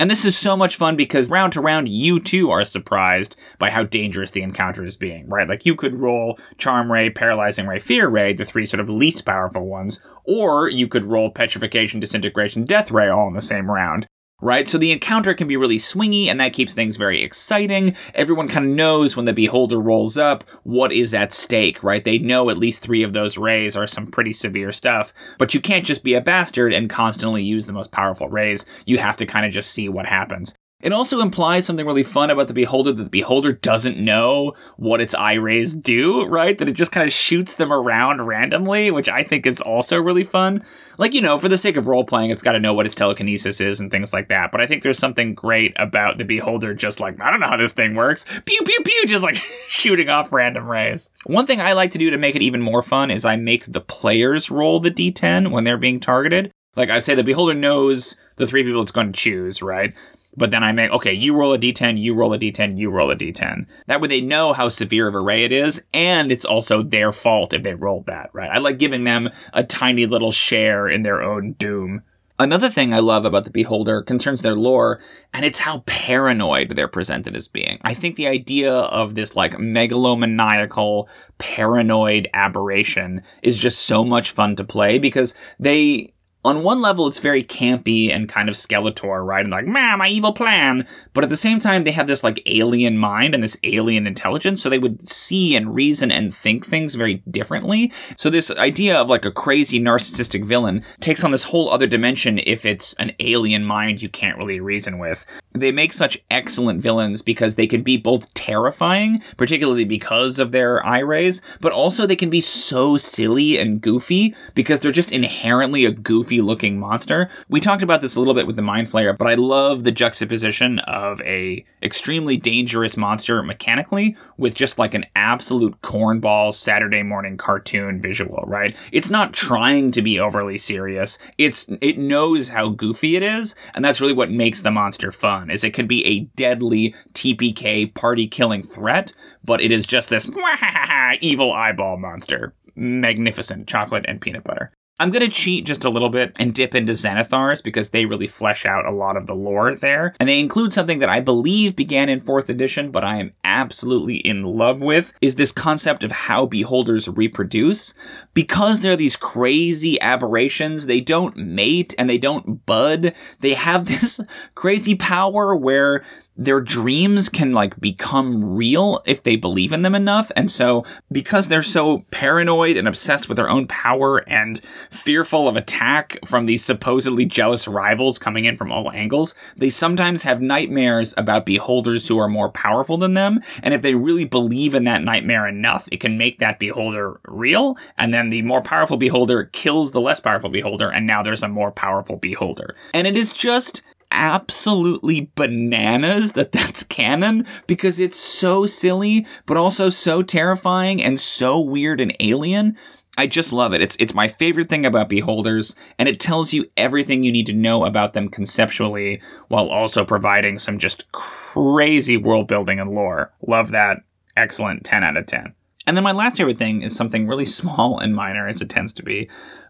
And 0.00 0.10
this 0.10 0.24
is 0.24 0.34
so 0.34 0.56
much 0.56 0.76
fun 0.76 0.96
because 0.96 1.28
round 1.28 1.52
to 1.52 1.60
round, 1.60 1.90
you 1.90 2.20
too 2.20 2.50
are 2.52 2.64
surprised 2.64 3.36
by 3.58 3.68
how 3.68 3.82
dangerous 3.84 4.30
the 4.30 4.40
encounter 4.40 4.86
is 4.86 4.96
being, 4.96 5.28
right? 5.28 5.46
Like 5.46 5.66
you 5.66 5.76
could 5.76 5.94
roll 5.94 6.38
Charm 6.56 6.90
Ray, 6.90 7.10
Paralyzing 7.10 7.66
Ray, 7.66 7.80
Fear 7.80 8.08
Ray, 8.08 8.32
the 8.32 8.46
three 8.46 8.64
sort 8.64 8.80
of 8.80 8.88
least 8.88 9.26
powerful 9.26 9.66
ones, 9.66 10.00
or 10.24 10.70
you 10.70 10.88
could 10.88 11.04
roll 11.04 11.30
Petrification, 11.30 12.00
Disintegration, 12.00 12.64
Death 12.64 12.90
Ray 12.90 13.10
all 13.10 13.28
in 13.28 13.34
the 13.34 13.42
same 13.42 13.70
round 13.70 14.06
right? 14.40 14.68
So 14.68 14.78
the 14.78 14.92
encounter 14.92 15.34
can 15.34 15.48
be 15.48 15.56
really 15.56 15.78
swingy 15.78 16.26
and 16.26 16.40
that 16.40 16.52
keeps 16.52 16.72
things 16.72 16.96
very 16.96 17.22
exciting. 17.22 17.96
Everyone 18.14 18.48
kind 18.48 18.66
of 18.66 18.72
knows 18.72 19.16
when 19.16 19.26
the 19.26 19.32
beholder 19.32 19.78
rolls 19.78 20.16
up 20.16 20.44
what 20.62 20.92
is 20.92 21.14
at 21.14 21.32
stake, 21.32 21.82
right? 21.82 22.04
They 22.04 22.18
know 22.18 22.50
at 22.50 22.58
least 22.58 22.82
three 22.82 23.02
of 23.02 23.12
those 23.12 23.38
rays 23.38 23.76
are 23.76 23.86
some 23.86 24.06
pretty 24.06 24.32
severe 24.32 24.72
stuff, 24.72 25.12
but 25.38 25.54
you 25.54 25.60
can't 25.60 25.86
just 25.86 26.04
be 26.04 26.14
a 26.14 26.20
bastard 26.20 26.72
and 26.72 26.88
constantly 26.88 27.42
use 27.42 27.66
the 27.66 27.72
most 27.72 27.90
powerful 27.90 28.28
rays. 28.28 28.64
You 28.86 28.98
have 28.98 29.16
to 29.18 29.26
kind 29.26 29.44
of 29.44 29.52
just 29.52 29.70
see 29.70 29.88
what 29.88 30.06
happens. 30.06 30.54
It 30.80 30.92
also 30.92 31.20
implies 31.20 31.66
something 31.66 31.84
really 31.84 32.04
fun 32.04 32.30
about 32.30 32.46
the 32.46 32.54
beholder 32.54 32.92
that 32.92 33.02
the 33.02 33.10
beholder 33.10 33.52
doesn't 33.52 33.98
know 33.98 34.52
what 34.76 35.00
its 35.00 35.12
eye 35.12 35.34
rays 35.34 35.74
do, 35.74 36.24
right? 36.26 36.56
That 36.56 36.68
it 36.68 36.74
just 36.74 36.92
kind 36.92 37.04
of 37.04 37.12
shoots 37.12 37.56
them 37.56 37.72
around 37.72 38.24
randomly, 38.28 38.92
which 38.92 39.08
I 39.08 39.24
think 39.24 39.44
is 39.44 39.60
also 39.60 39.96
really 39.96 40.22
fun. 40.22 40.64
Like, 40.96 41.14
you 41.14 41.20
know, 41.20 41.36
for 41.36 41.48
the 41.48 41.58
sake 41.58 41.76
of 41.76 41.88
role 41.88 42.04
playing, 42.04 42.30
it's 42.30 42.44
got 42.44 42.52
to 42.52 42.60
know 42.60 42.74
what 42.74 42.86
its 42.86 42.94
telekinesis 42.94 43.60
is 43.60 43.80
and 43.80 43.90
things 43.90 44.12
like 44.12 44.28
that. 44.28 44.52
But 44.52 44.60
I 44.60 44.68
think 44.68 44.84
there's 44.84 45.00
something 45.00 45.34
great 45.34 45.72
about 45.74 46.16
the 46.16 46.24
beholder 46.24 46.74
just 46.74 47.00
like, 47.00 47.20
I 47.20 47.32
don't 47.32 47.40
know 47.40 47.48
how 47.48 47.56
this 47.56 47.72
thing 47.72 47.96
works. 47.96 48.24
Pew, 48.44 48.62
pew, 48.62 48.78
pew, 48.84 49.04
just 49.08 49.24
like 49.24 49.34
shooting 49.68 50.08
off 50.08 50.32
random 50.32 50.68
rays. 50.68 51.10
One 51.26 51.46
thing 51.46 51.60
I 51.60 51.72
like 51.72 51.90
to 51.90 51.98
do 51.98 52.10
to 52.10 52.18
make 52.18 52.36
it 52.36 52.42
even 52.42 52.62
more 52.62 52.82
fun 52.82 53.10
is 53.10 53.24
I 53.24 53.34
make 53.34 53.64
the 53.64 53.80
players 53.80 54.48
roll 54.48 54.78
the 54.78 54.92
d10 54.92 55.50
when 55.50 55.64
they're 55.64 55.76
being 55.76 55.98
targeted. 55.98 56.52
Like 56.76 56.90
I 56.90 57.00
say, 57.00 57.16
the 57.16 57.24
beholder 57.24 57.54
knows 57.54 58.16
the 58.36 58.46
three 58.46 58.62
people 58.62 58.80
it's 58.82 58.92
going 58.92 59.12
to 59.12 59.18
choose, 59.18 59.60
right? 59.60 59.92
But 60.38 60.52
then 60.52 60.62
I 60.62 60.72
make, 60.72 60.90
okay, 60.92 61.12
you 61.12 61.34
roll 61.34 61.52
a 61.52 61.58
d10, 61.58 62.00
you 62.00 62.14
roll 62.14 62.32
a 62.32 62.38
d10, 62.38 62.78
you 62.78 62.90
roll 62.90 63.10
a 63.10 63.16
d10. 63.16 63.66
That 63.86 64.00
way 64.00 64.08
they 64.08 64.20
know 64.20 64.52
how 64.52 64.68
severe 64.68 65.08
of 65.08 65.14
a 65.14 65.20
ray 65.20 65.44
it 65.44 65.52
is, 65.52 65.82
and 65.92 66.30
it's 66.30 66.44
also 66.44 66.82
their 66.82 67.10
fault 67.10 67.52
if 67.52 67.64
they 67.64 67.74
rolled 67.74 68.06
that, 68.06 68.30
right? 68.32 68.50
I 68.50 68.58
like 68.58 68.78
giving 68.78 69.04
them 69.04 69.30
a 69.52 69.64
tiny 69.64 70.06
little 70.06 70.32
share 70.32 70.88
in 70.88 71.02
their 71.02 71.22
own 71.22 71.54
doom. 71.54 72.02
Another 72.40 72.70
thing 72.70 72.94
I 72.94 73.00
love 73.00 73.24
about 73.24 73.44
the 73.44 73.50
Beholder 73.50 74.00
concerns 74.02 74.42
their 74.42 74.54
lore, 74.54 75.00
and 75.34 75.44
it's 75.44 75.58
how 75.58 75.82
paranoid 75.86 76.76
they're 76.76 76.86
presented 76.86 77.34
as 77.34 77.48
being. 77.48 77.80
I 77.82 77.94
think 77.94 78.14
the 78.14 78.28
idea 78.28 78.72
of 78.72 79.16
this 79.16 79.34
like 79.34 79.54
megalomaniacal, 79.54 81.08
paranoid 81.38 82.28
aberration 82.32 83.22
is 83.42 83.58
just 83.58 83.80
so 83.80 84.04
much 84.04 84.30
fun 84.30 84.54
to 84.54 84.62
play 84.62 85.00
because 85.00 85.34
they 85.58 86.12
on 86.44 86.62
one 86.62 86.80
level, 86.80 87.08
it's 87.08 87.18
very 87.18 87.42
campy 87.42 88.14
and 88.14 88.28
kind 88.28 88.48
of 88.48 88.54
Skeletor, 88.54 89.26
right? 89.26 89.42
And 89.42 89.50
like, 89.50 89.66
man, 89.66 89.98
my 89.98 90.08
evil 90.08 90.32
plan. 90.32 90.86
But 91.12 91.24
at 91.24 91.30
the 91.30 91.36
same 91.36 91.58
time, 91.58 91.82
they 91.82 91.90
have 91.90 92.06
this 92.06 92.22
like 92.22 92.40
alien 92.46 92.96
mind 92.96 93.34
and 93.34 93.42
this 93.42 93.58
alien 93.64 94.06
intelligence. 94.06 94.62
So 94.62 94.70
they 94.70 94.78
would 94.78 95.06
see 95.06 95.56
and 95.56 95.74
reason 95.74 96.12
and 96.12 96.34
think 96.34 96.64
things 96.64 96.94
very 96.94 97.14
differently. 97.30 97.92
So 98.16 98.30
this 98.30 98.52
idea 98.52 98.96
of 98.96 99.10
like 99.10 99.24
a 99.24 99.32
crazy 99.32 99.80
narcissistic 99.80 100.44
villain 100.44 100.84
takes 101.00 101.24
on 101.24 101.32
this 101.32 101.44
whole 101.44 101.70
other 101.70 101.86
dimension 101.86 102.38
if 102.46 102.64
it's 102.64 102.94
an 102.94 103.12
alien 103.18 103.64
mind 103.64 104.00
you 104.00 104.08
can't 104.08 104.38
really 104.38 104.60
reason 104.60 104.98
with. 104.98 105.26
they 105.54 105.72
make 105.72 105.92
such 105.92 106.18
excellent 106.30 106.80
villains 106.80 107.20
because 107.20 107.56
they 107.56 107.66
can 107.66 107.82
be 107.82 107.96
both 107.96 108.32
terrifying, 108.34 109.20
particularly 109.36 109.84
because 109.84 110.38
of 110.38 110.52
their 110.52 110.84
eye 110.86 111.00
rays, 111.00 111.42
but 111.60 111.72
also 111.72 112.06
they 112.06 112.14
can 112.14 112.30
be 112.30 112.40
so 112.40 112.96
silly 112.96 113.58
and 113.58 113.80
goofy 113.80 114.36
because 114.54 114.78
they're 114.78 114.92
just 114.92 115.10
inherently 115.10 115.84
a 115.84 115.90
goofy 115.90 116.27
looking 116.30 116.78
monster. 116.78 117.28
We 117.48 117.60
talked 117.60 117.82
about 117.82 118.00
this 118.00 118.16
a 118.16 118.18
little 118.18 118.34
bit 118.34 118.46
with 118.46 118.56
the 118.56 118.62
Mind 118.62 118.88
Flayer, 118.88 119.16
but 119.16 119.26
I 119.26 119.34
love 119.34 119.84
the 119.84 119.92
juxtaposition 119.92 120.78
of 120.80 121.20
a 121.22 121.64
extremely 121.82 122.36
dangerous 122.36 122.96
monster 122.96 123.42
mechanically 123.42 124.16
with 124.36 124.54
just 124.54 124.78
like 124.78 124.94
an 124.94 125.06
absolute 125.16 125.80
cornball 125.82 126.54
Saturday 126.54 127.02
morning 127.02 127.36
cartoon 127.36 128.00
visual, 128.00 128.44
right? 128.46 128.76
It's 128.92 129.10
not 129.10 129.32
trying 129.32 129.90
to 129.92 130.02
be 130.02 130.20
overly 130.20 130.58
serious. 130.58 131.18
It's 131.38 131.68
it 131.80 131.98
knows 131.98 132.48
how 132.48 132.70
goofy 132.70 133.16
it 133.16 133.22
is, 133.22 133.54
and 133.74 133.84
that's 133.84 134.00
really 134.00 134.12
what 134.12 134.30
makes 134.30 134.62
the 134.62 134.70
monster 134.70 135.12
fun. 135.12 135.50
Is 135.50 135.64
it 135.64 135.74
can 135.74 135.86
be 135.86 136.04
a 136.06 136.20
deadly 136.36 136.94
TPK 137.14 137.94
party 137.94 138.26
killing 138.26 138.62
threat, 138.62 139.12
but 139.44 139.60
it 139.60 139.72
is 139.72 139.86
just 139.86 140.10
this 140.10 140.30
evil 141.20 141.52
eyeball 141.52 141.96
monster. 141.96 142.54
Magnificent 142.74 143.66
chocolate 143.66 144.04
and 144.06 144.20
peanut 144.20 144.44
butter. 144.44 144.70
I'm 145.00 145.10
going 145.10 145.24
to 145.24 145.34
cheat 145.34 145.64
just 145.64 145.84
a 145.84 145.90
little 145.90 146.08
bit 146.08 146.36
and 146.40 146.52
dip 146.52 146.74
into 146.74 146.92
Xanathars 146.92 147.62
because 147.62 147.90
they 147.90 148.04
really 148.04 148.26
flesh 148.26 148.66
out 148.66 148.84
a 148.84 148.90
lot 148.90 149.16
of 149.16 149.26
the 149.26 149.34
lore 149.34 149.74
there. 149.76 150.14
And 150.18 150.28
they 150.28 150.40
include 150.40 150.72
something 150.72 150.98
that 150.98 151.08
I 151.08 151.20
believe 151.20 151.76
began 151.76 152.08
in 152.08 152.20
4th 152.20 152.48
edition, 152.48 152.90
but 152.90 153.04
I 153.04 153.18
am 153.18 153.32
absolutely 153.44 154.16
in 154.16 154.42
love 154.42 154.80
with, 154.80 155.12
is 155.20 155.36
this 155.36 155.52
concept 155.52 156.02
of 156.02 156.10
how 156.10 156.46
beholders 156.46 157.08
reproduce. 157.08 157.94
Because 158.34 158.80
they're 158.80 158.96
these 158.96 159.16
crazy 159.16 160.00
aberrations, 160.00 160.86
they 160.86 161.00
don't 161.00 161.36
mate 161.36 161.94
and 161.96 162.10
they 162.10 162.18
don't 162.18 162.66
bud. 162.66 163.14
They 163.40 163.54
have 163.54 163.86
this 163.86 164.20
crazy 164.54 164.96
power 164.96 165.54
where 165.54 166.04
their 166.38 166.60
dreams 166.60 167.28
can 167.28 167.52
like 167.52 167.78
become 167.80 168.56
real 168.56 169.02
if 169.04 169.24
they 169.24 169.34
believe 169.34 169.72
in 169.72 169.82
them 169.82 169.94
enough. 169.94 170.30
And 170.36 170.48
so 170.48 170.84
because 171.10 171.48
they're 171.48 171.64
so 171.64 172.04
paranoid 172.12 172.76
and 172.76 172.86
obsessed 172.86 173.28
with 173.28 173.36
their 173.36 173.50
own 173.50 173.66
power 173.66 174.18
and 174.28 174.60
fearful 174.88 175.48
of 175.48 175.56
attack 175.56 176.16
from 176.24 176.46
these 176.46 176.64
supposedly 176.64 177.26
jealous 177.26 177.66
rivals 177.66 178.18
coming 178.20 178.44
in 178.44 178.56
from 178.56 178.70
all 178.70 178.92
angles, 178.92 179.34
they 179.56 179.68
sometimes 179.68 180.22
have 180.22 180.40
nightmares 180.40 181.12
about 181.16 181.44
beholders 181.44 182.06
who 182.06 182.18
are 182.18 182.28
more 182.28 182.50
powerful 182.50 182.96
than 182.96 183.14
them. 183.14 183.40
And 183.64 183.74
if 183.74 183.82
they 183.82 183.96
really 183.96 184.24
believe 184.24 184.76
in 184.76 184.84
that 184.84 185.02
nightmare 185.02 185.48
enough, 185.48 185.88
it 185.90 185.98
can 185.98 186.16
make 186.16 186.38
that 186.38 186.60
beholder 186.60 187.20
real. 187.26 187.76
And 187.96 188.14
then 188.14 188.30
the 188.30 188.42
more 188.42 188.62
powerful 188.62 188.96
beholder 188.96 189.44
kills 189.44 189.90
the 189.90 190.00
less 190.00 190.20
powerful 190.20 190.50
beholder. 190.50 190.88
And 190.88 191.04
now 191.04 191.24
there's 191.24 191.42
a 191.42 191.48
more 191.48 191.72
powerful 191.72 192.16
beholder. 192.16 192.76
And 192.94 193.08
it 193.08 193.16
is 193.16 193.32
just 193.32 193.82
absolutely 194.10 195.30
bananas 195.34 196.32
that 196.32 196.52
that's 196.52 196.82
canon 196.82 197.46
because 197.66 198.00
it's 198.00 198.18
so 198.18 198.66
silly, 198.66 199.26
but 199.46 199.56
also 199.56 199.90
so 199.90 200.22
terrifying 200.22 201.02
and 201.02 201.20
so 201.20 201.60
weird 201.60 202.00
and 202.00 202.14
alien. 202.20 202.76
I 203.16 203.26
just 203.26 203.52
love 203.52 203.74
it. 203.74 203.80
It's 203.80 203.96
it's 203.98 204.14
my 204.14 204.28
favorite 204.28 204.68
thing 204.68 204.86
about 204.86 205.08
Beholders, 205.08 205.74
and 205.98 206.08
it 206.08 206.20
tells 206.20 206.52
you 206.52 206.70
everything 206.76 207.24
you 207.24 207.32
need 207.32 207.46
to 207.46 207.52
know 207.52 207.84
about 207.84 208.12
them 208.12 208.28
conceptually, 208.28 209.20
while 209.48 209.68
also 209.68 210.04
providing 210.04 210.58
some 210.58 210.78
just 210.78 211.10
crazy 211.10 212.16
world 212.16 212.46
building 212.46 212.78
and 212.78 212.94
lore. 212.94 213.32
Love 213.44 213.72
that. 213.72 213.98
Excellent. 214.36 214.84
Ten 214.84 215.02
out 215.02 215.16
of 215.16 215.26
ten. 215.26 215.52
And 215.84 215.96
then 215.96 216.04
my 216.04 216.12
last 216.12 216.36
favorite 216.36 216.58
thing 216.58 216.82
is 216.82 216.94
something 216.94 217.26
really 217.26 217.46
small 217.46 217.98
and 217.98 218.14
minor, 218.14 218.46
as 218.46 218.62
it 218.62 218.70
tends 218.70 218.92
to 218.92 219.02
be. 219.02 219.28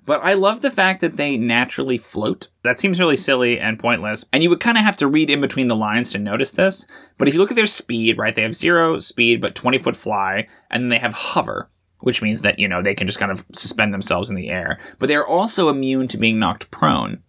But 0.08 0.24
I 0.24 0.32
love 0.32 0.62
the 0.62 0.70
fact 0.70 1.02
that 1.02 1.18
they 1.18 1.36
naturally 1.36 1.98
float. 1.98 2.48
That 2.62 2.80
seems 2.80 2.98
really 2.98 3.18
silly 3.18 3.60
and 3.60 3.78
pointless. 3.78 4.24
And 4.32 4.42
you 4.42 4.48
would 4.48 4.58
kind 4.58 4.78
of 4.78 4.84
have 4.84 4.96
to 4.96 5.06
read 5.06 5.28
in 5.28 5.42
between 5.42 5.68
the 5.68 5.76
lines 5.76 6.12
to 6.12 6.18
notice 6.18 6.52
this. 6.52 6.86
But 7.18 7.28
if 7.28 7.34
you 7.34 7.40
look 7.40 7.50
at 7.50 7.56
their 7.56 7.66
speed, 7.66 8.16
right, 8.16 8.34
they 8.34 8.40
have 8.40 8.56
zero 8.56 9.00
speed, 9.00 9.42
but 9.42 9.54
20 9.54 9.76
foot 9.76 9.96
fly, 9.96 10.48
and 10.70 10.82
then 10.82 10.88
they 10.88 10.98
have 10.98 11.12
hover, 11.12 11.68
which 12.00 12.22
means 12.22 12.40
that, 12.40 12.58
you 12.58 12.66
know, 12.66 12.80
they 12.80 12.94
can 12.94 13.06
just 13.06 13.18
kind 13.18 13.30
of 13.30 13.44
suspend 13.52 13.92
themselves 13.92 14.30
in 14.30 14.34
the 14.34 14.48
air. 14.48 14.78
But 14.98 15.08
they're 15.08 15.26
also 15.26 15.68
immune 15.68 16.08
to 16.08 16.16
being 16.16 16.38
knocked 16.38 16.70
prone. 16.70 17.22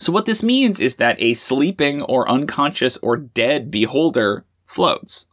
So 0.00 0.10
what 0.10 0.26
this 0.26 0.42
means 0.42 0.80
is 0.80 0.96
that 0.96 1.22
a 1.22 1.34
sleeping 1.34 2.02
or 2.02 2.28
unconscious 2.28 2.96
or 2.96 3.16
dead 3.16 3.70
beholder 3.70 4.44
floats 4.64 5.26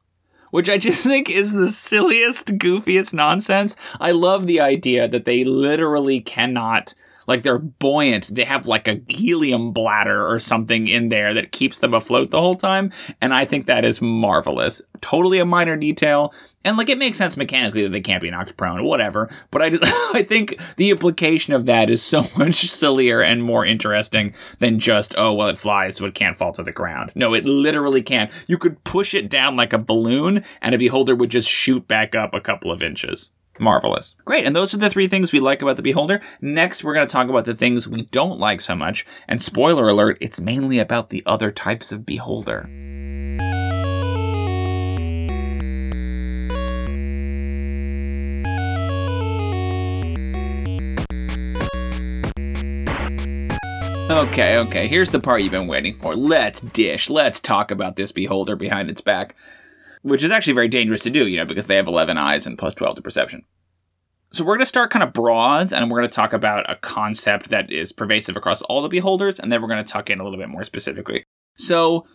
which 0.54 0.70
I 0.70 0.78
just 0.78 1.04
think 1.04 1.32
is 1.32 1.54
the 1.54 1.68
silliest, 1.68 2.60
goofiest 2.60 3.12
nonsense. 3.12 3.76
I 4.00 4.12
love 4.12 4.46
the 4.46 4.60
idea 4.60 5.08
that 5.08 5.26
they 5.26 5.44
literally 5.44 6.22
cannot 6.22 6.94
like 7.27 7.44
they're 7.44 7.60
buoyant. 7.60 8.34
They 8.34 8.44
have 8.44 8.68
like 8.68 8.88
a 8.88 9.01
helium 9.08 9.72
bladder 9.72 10.27
or 10.27 10.39
something 10.39 10.88
in 10.88 11.10
there 11.10 11.34
that 11.34 11.51
keeps 11.51 11.80
them 11.80 11.94
afloat 11.94 12.32
the 12.32 12.39
whole 12.39 12.56
time. 12.56 12.92
And 13.22 13.34
I 13.34 13.46
think 13.46 13.65
that 13.65 13.86
is 13.86 14.01
marvelous. 14.01 14.82
Totally 15.01 15.39
a 15.39 15.46
minor 15.46 15.75
detail. 15.75 16.34
And 16.65 16.77
like 16.77 16.89
it 16.89 16.98
makes 16.98 17.18
sense 17.18 17.36
mechanically 17.36 17.84
that 17.84 17.89
they 17.89 18.01
can't 18.01 18.22
be 18.22 18.32
knocked 18.32 18.56
prone, 18.56 18.84
whatever. 18.84 19.30
But 19.51 19.62
I 19.62 19.70
just 19.70 19.84
I 20.13 20.24
think 20.24 20.60
the 20.77 20.89
implication 20.89 21.53
of 21.53 21.65
that 21.65 21.89
is 21.89 22.01
so 22.01 22.25
much 22.38 22.70
sillier 22.70 23.22
and 23.22 23.44
more 23.44 23.65
interesting 23.65 24.34
than 24.60 24.80
just, 24.80 25.15
oh 25.18 25.34
well 25.34 25.50
it 25.50 25.58
flies 25.58 25.98
so 25.98 26.06
it 26.06 26.15
can't 26.15 26.38
fall 26.38 26.53
to 26.53 26.63
the 26.63 26.72
ground. 26.72 27.12
No, 27.15 27.34
it 27.34 27.46
literally 27.46 28.01
can. 28.01 28.30
You 28.48 28.58
could 28.58 28.84
push 28.84 29.13
it 29.13 29.30
down 29.30 29.56
like 29.56 29.74
a 29.74 29.77
balloon 29.77 30.44
and 30.62 30.74
a 30.74 30.77
beholder 30.77 31.15
would 31.15 31.32
just 31.32 31.50
shoot 31.50 31.88
back 31.88 32.15
up 32.15 32.34
a 32.34 32.42
couple 32.42 32.72
of 32.72 32.82
inches 32.82 33.32
marvelous. 33.60 34.16
Great, 34.26 34.46
and 34.46 34.56
those 34.56 34.74
are 34.74 34.78
the 34.78 34.90
three 34.90 35.08
things 35.08 35.32
we 35.32 35.40
like 35.40 35.62
about 35.62 35.78
the 35.78 35.84
Beholder. 35.84 36.22
Next, 36.42 36.84
we're 36.84 36.94
going 36.94 37.08
to 37.08 37.12
talk 37.12 37.30
about 37.30 37.46
the 37.46 37.56
things 37.56 37.88
we 37.88 38.04
don't 38.04 38.40
like 38.40 38.62
so 38.62 38.76
much. 38.76 39.06
And 39.28 39.42
spoiler 39.42 39.90
alert, 39.90 40.18
it's 40.22 40.40
mainly 40.40 40.80
about 40.80 41.10
the 41.10 41.24
other 41.26 41.52
types 41.52 41.92
of 41.92 42.06
Beholder. 42.06 42.70
Okay, 54.10 54.58
okay, 54.58 54.88
here's 54.88 55.10
the 55.10 55.20
part 55.20 55.42
you've 55.42 55.52
been 55.52 55.68
waiting 55.68 55.96
for. 55.96 56.16
Let's 56.16 56.62
dish. 56.62 57.10
Let's 57.10 57.40
talk 57.40 57.72
about 57.72 57.96
this 57.96 58.12
beholder 58.12 58.56
behind 58.56 58.90
its 58.90 59.02
back 59.02 59.36
which 60.04 60.24
is 60.24 60.32
actually 60.32 60.54
very 60.54 60.68
dangerous 60.68 61.02
to 61.04 61.10
do, 61.10 61.28
you 61.28 61.38
know, 61.38 61.46
because 61.46 61.66
they 61.66 61.76
have 61.76 61.88
11 61.88 62.18
eyes 62.18 62.46
and 62.46 62.58
plus 62.58 62.74
12 62.74 62.98
to 62.98 63.02
perception. 63.02 63.44
So 64.32 64.44
we're 64.44 64.56
going 64.56 64.60
to 64.60 64.66
start 64.66 64.90
kind 64.90 65.04
of 65.04 65.14
broad, 65.14 65.72
and 65.72 65.90
we're 65.90 66.00
going 66.00 66.10
to 66.10 66.16
talk 66.16 66.34
about 66.34 66.70
a 66.70 66.76
concept 66.76 67.50
that 67.50 67.72
is 67.72 67.92
pervasive 67.92 68.36
across 68.36 68.62
all 68.64 68.82
the 68.82 68.90
beholders, 68.90 69.40
and 69.40 69.52
then 69.52 69.62
we're 69.62 69.68
going 69.68 69.84
to 69.84 69.92
tuck 69.92 70.10
in 70.10 70.20
a 70.20 70.24
little 70.24 70.40
bit 70.40 70.50
more 70.50 70.64
specifically. 70.64 71.24
So 71.56 72.06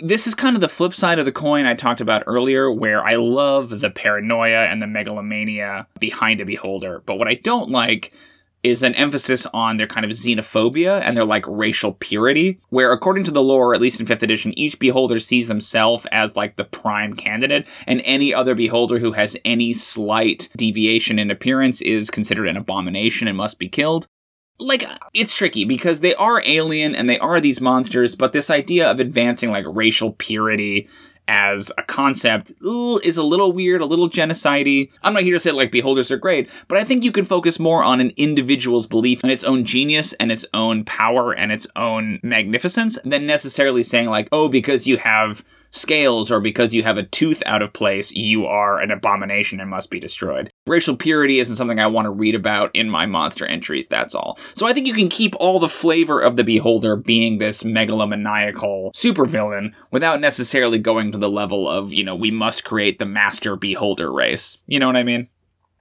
this 0.00 0.26
is 0.26 0.34
kind 0.34 0.56
of 0.56 0.60
the 0.60 0.68
flip 0.68 0.94
side 0.94 1.18
of 1.18 1.26
the 1.26 1.32
coin 1.32 1.66
I 1.66 1.74
talked 1.74 2.00
about 2.00 2.24
earlier, 2.26 2.70
where 2.72 3.04
I 3.04 3.14
love 3.14 3.80
the 3.80 3.90
paranoia 3.90 4.64
and 4.64 4.82
the 4.82 4.86
megalomania 4.86 5.86
behind 6.00 6.40
a 6.40 6.44
beholder, 6.44 7.02
but 7.06 7.16
what 7.16 7.28
I 7.28 7.34
don't 7.34 7.70
like 7.70 8.12
is 8.62 8.82
an 8.82 8.94
emphasis 8.94 9.46
on 9.54 9.76
their 9.76 9.86
kind 9.86 10.04
of 10.04 10.12
xenophobia 10.12 11.00
and 11.00 11.16
their 11.16 11.24
like 11.24 11.44
racial 11.46 11.92
purity, 11.94 12.58
where 12.68 12.92
according 12.92 13.24
to 13.24 13.30
the 13.30 13.42
lore, 13.42 13.74
at 13.74 13.80
least 13.80 14.00
in 14.00 14.06
5th 14.06 14.22
edition, 14.22 14.58
each 14.58 14.78
beholder 14.78 15.18
sees 15.18 15.48
themselves 15.48 16.06
as 16.12 16.36
like 16.36 16.56
the 16.56 16.64
prime 16.64 17.14
candidate, 17.14 17.66
and 17.86 18.02
any 18.04 18.34
other 18.34 18.54
beholder 18.54 18.98
who 18.98 19.12
has 19.12 19.36
any 19.44 19.72
slight 19.72 20.48
deviation 20.56 21.18
in 21.18 21.30
appearance 21.30 21.80
is 21.80 22.10
considered 22.10 22.48
an 22.48 22.56
abomination 22.56 23.28
and 23.28 23.36
must 23.36 23.58
be 23.58 23.68
killed. 23.68 24.06
Like, 24.58 24.84
it's 25.14 25.34
tricky 25.34 25.64
because 25.64 26.00
they 26.00 26.14
are 26.16 26.42
alien 26.44 26.94
and 26.94 27.08
they 27.08 27.18
are 27.18 27.40
these 27.40 27.62
monsters, 27.62 28.14
but 28.14 28.32
this 28.32 28.50
idea 28.50 28.90
of 28.90 29.00
advancing 29.00 29.50
like 29.50 29.64
racial 29.66 30.12
purity 30.12 30.86
as 31.30 31.70
a 31.78 31.84
concept 31.84 32.52
is 32.60 33.16
a 33.16 33.22
little 33.22 33.52
weird, 33.52 33.80
a 33.80 33.86
little 33.86 34.10
genocidey. 34.10 34.90
I'm 35.04 35.14
not 35.14 35.22
here 35.22 35.34
to 35.34 35.40
say 35.40 35.52
like 35.52 35.70
beholders 35.70 36.10
are 36.10 36.16
great, 36.16 36.50
but 36.66 36.76
I 36.76 36.82
think 36.82 37.04
you 37.04 37.12
can 37.12 37.24
focus 37.24 37.60
more 37.60 37.84
on 37.84 38.00
an 38.00 38.12
individual's 38.16 38.88
belief 38.88 39.22
in 39.22 39.30
its 39.30 39.44
own 39.44 39.64
genius 39.64 40.12
and 40.14 40.32
its 40.32 40.44
own 40.52 40.84
power 40.84 41.32
and 41.32 41.52
its 41.52 41.68
own 41.76 42.18
magnificence 42.24 42.98
than 43.04 43.26
necessarily 43.26 43.84
saying 43.84 44.08
like, 44.08 44.28
oh, 44.32 44.48
because 44.48 44.88
you 44.88 44.96
have 44.96 45.44
scales 45.70 46.30
or 46.30 46.40
because 46.40 46.74
you 46.74 46.82
have 46.82 46.98
a 46.98 47.04
tooth 47.04 47.42
out 47.46 47.62
of 47.62 47.72
place, 47.72 48.12
you 48.12 48.46
are 48.46 48.80
an 48.80 48.90
abomination 48.90 49.60
and 49.60 49.70
must 49.70 49.90
be 49.90 50.00
destroyed. 50.00 50.50
Racial 50.66 50.96
purity 50.96 51.40
isn't 51.40 51.56
something 51.56 51.78
I 51.78 51.86
want 51.86 52.06
to 52.06 52.10
read 52.10 52.34
about 52.34 52.70
in 52.74 52.90
my 52.90 53.06
monster 53.06 53.46
entries, 53.46 53.88
that's 53.88 54.14
all. 54.14 54.38
So 54.54 54.66
I 54.66 54.72
think 54.72 54.86
you 54.86 54.94
can 54.94 55.08
keep 55.08 55.34
all 55.40 55.58
the 55.58 55.68
flavor 55.68 56.20
of 56.20 56.36
the 56.36 56.44
Beholder 56.44 56.96
being 56.96 57.38
this 57.38 57.62
megalomaniacal 57.62 58.92
supervillain 58.94 59.72
without 59.90 60.20
necessarily 60.20 60.78
going 60.78 61.12
to 61.12 61.18
the 61.18 61.30
level 61.30 61.68
of, 61.68 61.92
you 61.92 62.04
know, 62.04 62.14
we 62.14 62.30
must 62.30 62.64
create 62.64 62.98
the 62.98 63.06
master 63.06 63.56
Beholder 63.56 64.12
race. 64.12 64.58
You 64.66 64.78
know 64.78 64.86
what 64.86 64.96
I 64.96 65.04
mean? 65.04 65.28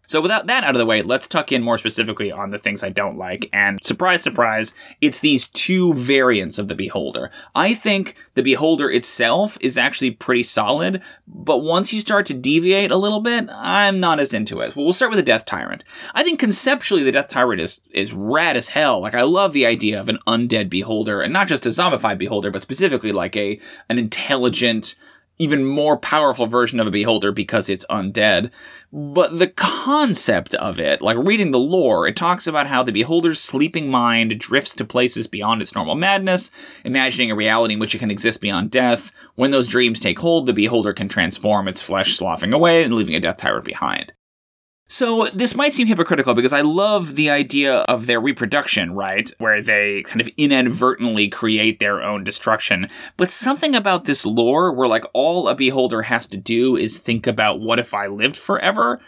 So, 0.10 0.22
without 0.22 0.48
that 0.48 0.64
out 0.64 0.74
of 0.74 0.80
the 0.80 0.88
way, 0.88 1.04
let's 1.04 1.28
tuck 1.28 1.52
in 1.52 1.62
more 1.62 1.78
specifically 1.78 2.32
on 2.32 2.50
the 2.50 2.58
things 2.58 2.84
I 2.84 2.90
don't 2.90 3.20
like. 3.20 3.48
And 3.54 3.78
surprise, 3.84 4.24
surprise, 4.24 4.74
it's 5.02 5.20
these 5.20 5.48
two 5.50 5.94
variants 5.94 6.58
of 6.58 6.68
the 6.68 6.74
Beholder. 6.74 7.30
I 7.54 7.76
think 7.76 8.16
the 8.34 8.42
Beholder 8.42 8.90
itself 8.90 9.56
is 9.62 9.78
actually 9.78 10.10
pretty 10.10 10.42
solid, 10.42 11.04
but 11.28 11.60
once 11.60 11.94
you 11.94 12.00
start 12.00 12.26
to 12.26 12.34
deviate 12.34 12.90
a 12.90 12.98
little 12.98 13.20
bit, 13.20 13.50
I'm 13.52 14.00
not 14.00 14.20
as 14.20 14.34
into 14.34 14.62
it. 14.62 14.76
Well, 14.76 14.84
we'll 14.84 14.94
start 14.94 15.12
with 15.12 15.20
the 15.20 15.24
Death 15.24 15.46
Tyrant. 15.46 15.84
I 16.16 16.24
think 16.24 16.40
conceptually 16.40 17.04
the 17.04 17.12
Death 17.12 17.30
Tyrant 17.30 17.62
is, 17.62 17.80
is 17.92 18.12
rad 18.12 18.58
as 18.58 18.70
hell. 18.70 19.00
Like, 19.02 19.14
I 19.14 19.22
love 19.22 19.54
the 19.54 19.68
idea 19.68 20.00
of 20.00 20.10
an 20.10 20.18
undead 20.26 20.72
Beholder, 20.72 21.22
and 21.22 21.32
not 21.32 21.48
just 21.48 21.68
a 21.68 21.70
zombified 21.70 22.18
Beholder, 22.18 22.50
but 22.50 22.64
specifically 22.64 23.12
like 23.12 23.36
a 23.36 23.60
an 23.90 24.00
intelligent, 24.00 24.96
even 25.40 25.64
more 25.66 25.98
powerful 25.98 26.46
version 26.46 26.80
of 26.80 26.86
a 26.86 26.92
beholder 26.92 27.32
because 27.32 27.70
it's 27.70 27.86
undead. 27.90 28.52
But 28.92 29.40
the 29.40 29.48
concept 29.48 30.54
of 30.56 30.80
it, 30.80 31.02
like 31.02 31.18
reading 31.18 31.52
the 31.52 31.60
lore, 31.60 32.06
it 32.06 32.18
talks 32.18 32.46
about 32.46 32.68
how 32.68 32.84
the 32.84 32.92
beholder's 32.92 33.40
sleeping 33.40 33.90
mind 33.90 34.38
drifts 34.40 34.76
to 34.76 34.86
places 34.86 35.28
beyond 35.28 35.62
its 35.62 35.74
normal 35.74 35.96
madness, 35.96 36.52
imagining 36.84 37.32
a 37.32 37.36
reality 37.36 37.76
in 37.76 37.80
which 37.80 37.96
it 37.96 38.00
can 38.00 38.12
exist 38.12 38.42
beyond 38.42 38.70
death. 38.70 39.12
When 39.36 39.52
those 39.52 39.68
dreams 39.68 40.00
take 40.00 40.20
hold, 40.20 40.46
the 40.46 40.54
beholder 40.54 40.94
can 40.94 41.08
transform 41.08 41.68
its 41.68 41.82
flesh, 41.82 42.18
sloughing 42.18 42.54
away 42.54 42.84
and 42.84 42.94
leaving 42.94 43.16
a 43.16 43.20
death 43.20 43.38
tyrant 43.38 43.66
behind. 43.66 44.14
So 44.92 45.28
this 45.36 45.54
might 45.54 45.74
seem 45.74 45.86
hypocritical 45.86 46.34
because 46.34 46.52
I 46.52 46.62
love 46.62 47.16
the 47.16 47.30
idea 47.30 47.76
of 47.82 48.08
their 48.08 48.20
reproduction, 48.20 48.96
right? 48.96 49.32
Where 49.38 49.62
they 49.62 50.02
kind 50.02 50.20
of 50.20 50.28
inadvertently 50.36 51.30
create 51.30 51.78
their 51.78 52.02
own 52.02 52.24
destruction. 52.24 52.90
But 53.16 53.30
something 53.30 53.76
about 53.76 54.06
this 54.06 54.26
lore 54.26 54.74
where 54.74 54.88
like 54.88 55.06
all 55.14 55.48
a 55.48 55.54
beholder 55.54 56.02
has 56.02 56.26
to 56.28 56.38
do 56.38 56.76
is 56.76 56.98
think 56.98 57.28
about 57.28 57.60
what 57.60 57.78
if 57.78 57.94
I 57.94 58.08
lived 58.08 58.36
forever? 58.36 59.00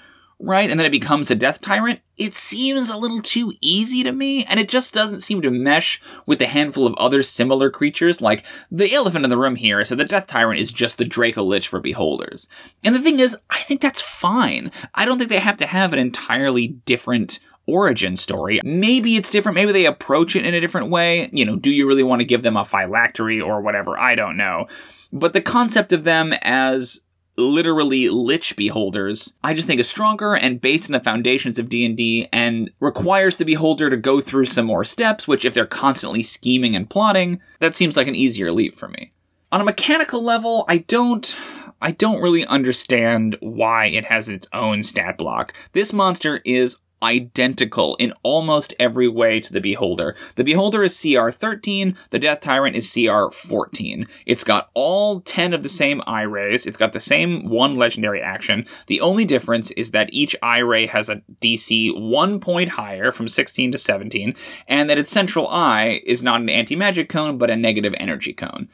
Right? 0.42 0.70
And 0.70 0.80
then 0.80 0.86
it 0.86 0.92
becomes 0.92 1.30
a 1.32 1.36
death 1.36 1.62
tyrant. 1.62 2.00
It 2.18 2.36
seems 2.36 2.90
a 2.90 2.98
little 2.98 3.22
too 3.22 3.54
easy 3.62 4.04
to 4.04 4.12
me, 4.12 4.44
and 4.46 4.60
it 4.60 4.70
just 4.70 4.94
doesn't 4.94 5.22
seem 5.22 5.42
to 5.42 5.52
mesh 5.52 6.02
with 6.26 6.40
the 6.40 6.48
handful 6.48 6.86
of 6.86 6.94
other 6.96 7.24
similar 7.24 7.70
creatures. 7.70 8.22
Like 8.22 8.46
the 8.70 8.94
elephant 8.94 9.24
in 9.26 9.30
the 9.30 9.38
room 9.38 9.56
here 9.56 9.80
is 9.80 9.90
that 9.90 9.96
the 9.96 10.06
death 10.06 10.28
tyrant 10.28 10.60
is 10.60 10.72
just 10.72 10.98
the 10.98 11.06
Draco 11.06 11.44
Lich 11.44 11.68
for 11.68 11.80
beholders. 11.80 12.48
And 12.84 12.96
the 12.96 13.00
thing 13.00 13.20
is, 13.20 13.38
I 13.50 13.60
think 13.60 13.82
that's 13.82 14.02
fine. 14.02 14.72
I 14.96 15.06
don't 15.06 15.18
think 15.18 15.30
they 15.30 15.40
have 15.40 15.58
to 15.58 15.68
have 15.68 15.94
an 15.94 16.00
entirely 16.00 16.68
different 16.68 17.40
origin 17.68 18.18
story. 18.18 18.60
Maybe 18.64 19.16
it's 19.16 19.30
different. 19.30 19.56
Maybe 19.56 19.72
they 19.72 19.86
approach 19.86 20.36
it 20.36 20.46
in 20.46 20.54
a 20.54 20.60
different 20.62 20.90
way. 20.90 21.30
You 21.32 21.46
know, 21.46 21.56
do 21.56 21.72
you 21.72 21.88
really 21.88 22.04
want 22.04 22.20
to 22.20 22.26
give 22.26 22.44
them 22.44 22.58
a 22.58 22.66
phylactery 22.66 23.40
or 23.40 23.62
whatever? 23.62 23.98
I 24.00 24.16
don't 24.16 24.38
know. 24.38 24.68
But 25.14 25.34
the 25.34 25.42
concept 25.42 25.94
of 25.94 26.04
them 26.04 26.34
as 26.42 27.02
literally 27.42 28.10
lich 28.10 28.56
beholders 28.56 29.34
i 29.44 29.54
just 29.54 29.68
think 29.68 29.80
is 29.80 29.90
stronger 29.90 30.36
and 30.36 30.62
based 30.62 30.88
in 30.88 30.94
the 30.94 31.00
foundations 31.00 31.60
of 31.60 31.70
d&d 31.70 32.28
and 32.32 32.70
requires 32.80 33.36
the 33.36 33.46
beholder 33.46 33.90
to 33.90 33.98
go 33.98 34.22
through 34.22 34.46
some 34.46 34.66
more 34.66 34.84
steps 34.84 35.28
which 35.28 35.46
if 35.46 35.54
they're 35.54 35.66
constantly 35.66 36.24
scheming 36.24 36.76
and 36.76 36.90
plotting 36.90 37.40
that 37.60 37.76
seems 37.76 37.98
like 37.98 38.08
an 38.08 38.16
easier 38.16 38.52
leap 38.52 38.78
for 38.78 38.88
me 38.88 39.12
on 39.52 39.62
a 39.62 39.66
mechanical 39.66 40.24
level 40.24 40.66
i 40.68 40.78
don't 40.78 41.36
I 41.82 41.92
don't 41.92 42.22
really 42.22 42.46
understand 42.46 43.38
why 43.40 43.88
it 43.88 44.06
has 44.06 44.30
its 44.30 44.48
own 44.54 44.84
stat 44.84 45.18
block. 45.18 45.54
This 45.74 45.92
monster 45.92 46.40
is 46.46 46.78
identical 47.04 47.96
in 47.96 48.14
almost 48.24 48.74
every 48.80 49.08
way 49.08 49.40
to 49.40 49.54
the 49.54 49.62
Beholder. 49.62 50.16
The 50.36 50.44
Beholder 50.44 50.84
is 50.84 51.00
CR 51.00 51.30
13, 51.30 51.98
the 52.10 52.20
Death 52.20 52.42
Tyrant 52.42 52.76
is 52.76 52.92
CR 52.92 53.30
14. 53.32 54.08
It's 54.26 54.44
got 54.44 54.70
all 54.74 55.22
10 55.22 55.54
of 55.54 55.64
the 55.64 55.70
same 55.70 56.02
eye 56.08 56.22
rays, 56.24 56.66
it's 56.66 56.78
got 56.78 56.94
the 56.94 57.00
same 57.00 57.50
one 57.50 57.74
legendary 57.74 58.22
action. 58.22 58.66
The 58.88 59.02
only 59.02 59.26
difference 59.26 59.72
is 59.72 59.92
that 59.92 60.14
each 60.14 60.36
eye 60.42 60.60
ray 60.60 60.86
has 60.88 61.10
a 61.10 61.22
DC 61.42 62.00
one 62.00 62.40
point 62.40 62.72
higher 62.72 63.12
from 63.12 63.28
16 63.28 63.72
to 63.72 63.78
17, 63.78 64.36
and 64.68 64.90
that 64.90 64.98
its 64.98 65.12
central 65.12 65.48
eye 65.48 66.02
is 66.06 66.24
not 66.24 66.42
an 66.42 66.50
anti 66.50 66.76
magic 66.76 67.10
cone 67.10 67.38
but 67.38 67.50
a 67.50 67.56
negative 67.56 67.94
energy 67.98 68.34
cone 68.34 68.70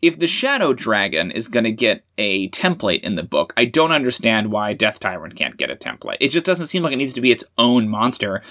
if 0.00 0.18
the 0.18 0.26
Shadow 0.26 0.72
Dragon 0.72 1.30
is 1.30 1.48
going 1.48 1.64
to 1.64 1.72
get 1.72 2.04
a 2.16 2.48
template 2.50 3.00
in 3.00 3.16
the 3.16 3.22
book, 3.22 3.52
I 3.56 3.64
don't 3.64 3.92
understand 3.92 4.52
why 4.52 4.72
Death 4.72 5.00
Tyrant 5.00 5.36
can't 5.36 5.56
get 5.56 5.70
a 5.70 5.76
template. 5.76 6.18
It 6.20 6.28
just 6.28 6.44
doesn't 6.44 6.66
seem 6.66 6.82
like 6.82 6.92
it 6.92 6.96
needs 6.96 7.12
to 7.14 7.20
be 7.20 7.32
its 7.32 7.44
own 7.56 7.88
monster. 7.88 8.42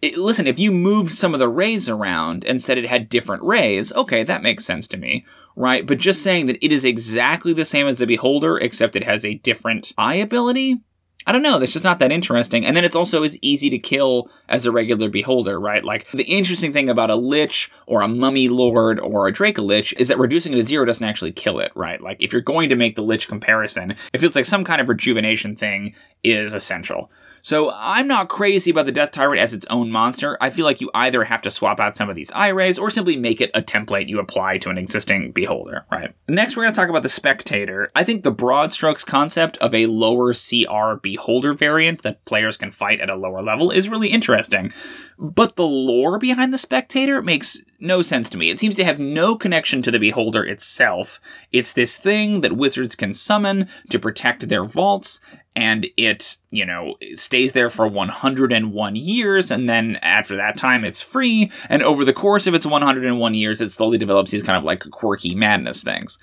It, 0.00 0.16
listen, 0.16 0.46
if 0.46 0.58
you 0.58 0.72
moved 0.72 1.12
some 1.12 1.34
of 1.34 1.40
the 1.40 1.48
rays 1.48 1.88
around 1.88 2.44
and 2.44 2.62
said 2.62 2.78
it 2.78 2.86
had 2.86 3.08
different 3.08 3.42
rays, 3.42 3.92
okay, 3.94 4.22
that 4.22 4.42
makes 4.42 4.64
sense 4.64 4.86
to 4.88 4.96
me, 4.96 5.26
right? 5.56 5.86
But 5.86 5.98
just 5.98 6.22
saying 6.22 6.46
that 6.46 6.64
it 6.64 6.72
is 6.72 6.84
exactly 6.84 7.52
the 7.52 7.64
same 7.64 7.86
as 7.86 7.98
the 7.98 8.06
Beholder, 8.06 8.58
except 8.58 8.96
it 8.96 9.04
has 9.04 9.24
a 9.24 9.34
different 9.34 9.92
eye 9.98 10.16
ability, 10.16 10.80
I 11.26 11.32
don't 11.32 11.42
know. 11.42 11.58
That's 11.58 11.72
just 11.72 11.84
not 11.84 11.98
that 12.00 12.12
interesting. 12.12 12.66
And 12.66 12.76
then 12.76 12.84
it's 12.84 12.96
also 12.96 13.22
as 13.22 13.38
easy 13.42 13.70
to 13.70 13.78
kill 13.78 14.28
as 14.48 14.66
a 14.66 14.72
regular 14.72 15.08
beholder, 15.08 15.60
right? 15.60 15.84
Like 15.84 16.10
the 16.10 16.24
interesting 16.24 16.72
thing 16.72 16.88
about 16.88 17.10
a 17.10 17.14
lich 17.14 17.70
or 17.86 18.00
a 18.00 18.08
mummy 18.08 18.48
lord 18.48 18.98
or 18.98 19.26
a 19.26 19.32
Draco 19.32 19.62
lich 19.62 19.94
is 19.98 20.08
that 20.08 20.18
reducing 20.18 20.52
it 20.52 20.56
to 20.56 20.64
zero 20.64 20.84
doesn't 20.84 21.06
actually 21.06 21.32
kill 21.32 21.60
it, 21.60 21.72
right? 21.74 22.00
Like 22.00 22.16
if 22.20 22.32
you're 22.32 22.42
going 22.42 22.68
to 22.70 22.76
make 22.76 22.96
the 22.96 23.02
lich 23.02 23.28
comparison, 23.28 23.94
it 24.12 24.18
feels 24.18 24.34
like 24.34 24.46
some 24.46 24.64
kind 24.64 24.80
of 24.80 24.88
rejuvenation 24.88 25.54
thing 25.56 25.94
is 26.24 26.54
essential. 26.54 27.10
So 27.44 27.72
I'm 27.74 28.06
not 28.06 28.28
crazy 28.28 28.70
about 28.70 28.86
the 28.86 28.92
Death 28.92 29.10
Tyrant 29.10 29.40
as 29.40 29.52
its 29.52 29.66
own 29.68 29.90
monster. 29.90 30.38
I 30.40 30.48
feel 30.48 30.64
like 30.64 30.80
you 30.80 30.92
either 30.94 31.24
have 31.24 31.42
to 31.42 31.50
swap 31.50 31.80
out 31.80 31.96
some 31.96 32.08
of 32.08 32.14
these 32.14 32.30
eye 32.30 32.48
rays 32.48 32.78
or 32.78 32.88
simply 32.88 33.16
make 33.16 33.40
it 33.40 33.50
a 33.52 33.60
template 33.60 34.08
you 34.08 34.20
apply 34.20 34.58
to 34.58 34.70
an 34.70 34.78
existing 34.78 35.32
beholder, 35.32 35.84
right? 35.90 36.14
Next, 36.28 36.56
we're 36.56 36.62
going 36.62 36.72
to 36.72 36.80
talk 36.80 36.88
about 36.88 37.02
the 37.02 37.08
Spectator. 37.08 37.88
I 37.96 38.04
think 38.04 38.22
the 38.22 38.30
broad 38.30 38.72
strokes 38.72 39.02
concept 39.02 39.56
of 39.56 39.74
a 39.74 39.86
lower 39.86 40.32
CR 40.32 41.00
beholder 41.02 41.52
variant 41.52 42.02
that 42.02 42.24
players 42.26 42.56
can 42.56 42.70
fight 42.70 43.00
at 43.00 43.10
a 43.10 43.16
lower 43.16 43.40
level 43.40 43.72
is 43.72 43.88
really 43.88 44.08
interesting. 44.08 44.72
But 45.22 45.54
the 45.54 45.62
lore 45.62 46.18
behind 46.18 46.52
the 46.52 46.58
Spectator 46.58 47.22
makes 47.22 47.62
no 47.78 48.02
sense 48.02 48.28
to 48.30 48.38
me. 48.38 48.50
It 48.50 48.58
seems 48.58 48.74
to 48.74 48.84
have 48.84 48.98
no 48.98 49.36
connection 49.36 49.80
to 49.82 49.92
the 49.92 50.00
beholder 50.00 50.44
itself. 50.44 51.20
It's 51.52 51.72
this 51.72 51.96
thing 51.96 52.40
that 52.40 52.56
wizards 52.56 52.96
can 52.96 53.14
summon 53.14 53.68
to 53.90 54.00
protect 54.00 54.48
their 54.48 54.64
vaults, 54.64 55.20
and 55.54 55.86
it, 55.96 56.38
you 56.50 56.66
know, 56.66 56.96
stays 57.14 57.52
there 57.52 57.70
for 57.70 57.86
101 57.86 58.96
years, 58.96 59.52
and 59.52 59.68
then 59.68 59.94
after 60.02 60.34
that 60.34 60.56
time, 60.56 60.84
it's 60.84 61.00
free. 61.00 61.52
And 61.68 61.84
over 61.84 62.04
the 62.04 62.12
course 62.12 62.48
of 62.48 62.54
its 62.54 62.66
101 62.66 63.34
years, 63.34 63.60
it 63.60 63.70
slowly 63.70 63.98
develops 63.98 64.32
these 64.32 64.42
kind 64.42 64.58
of 64.58 64.64
like 64.64 64.90
quirky 64.90 65.36
madness 65.36 65.84
things. 65.84 66.18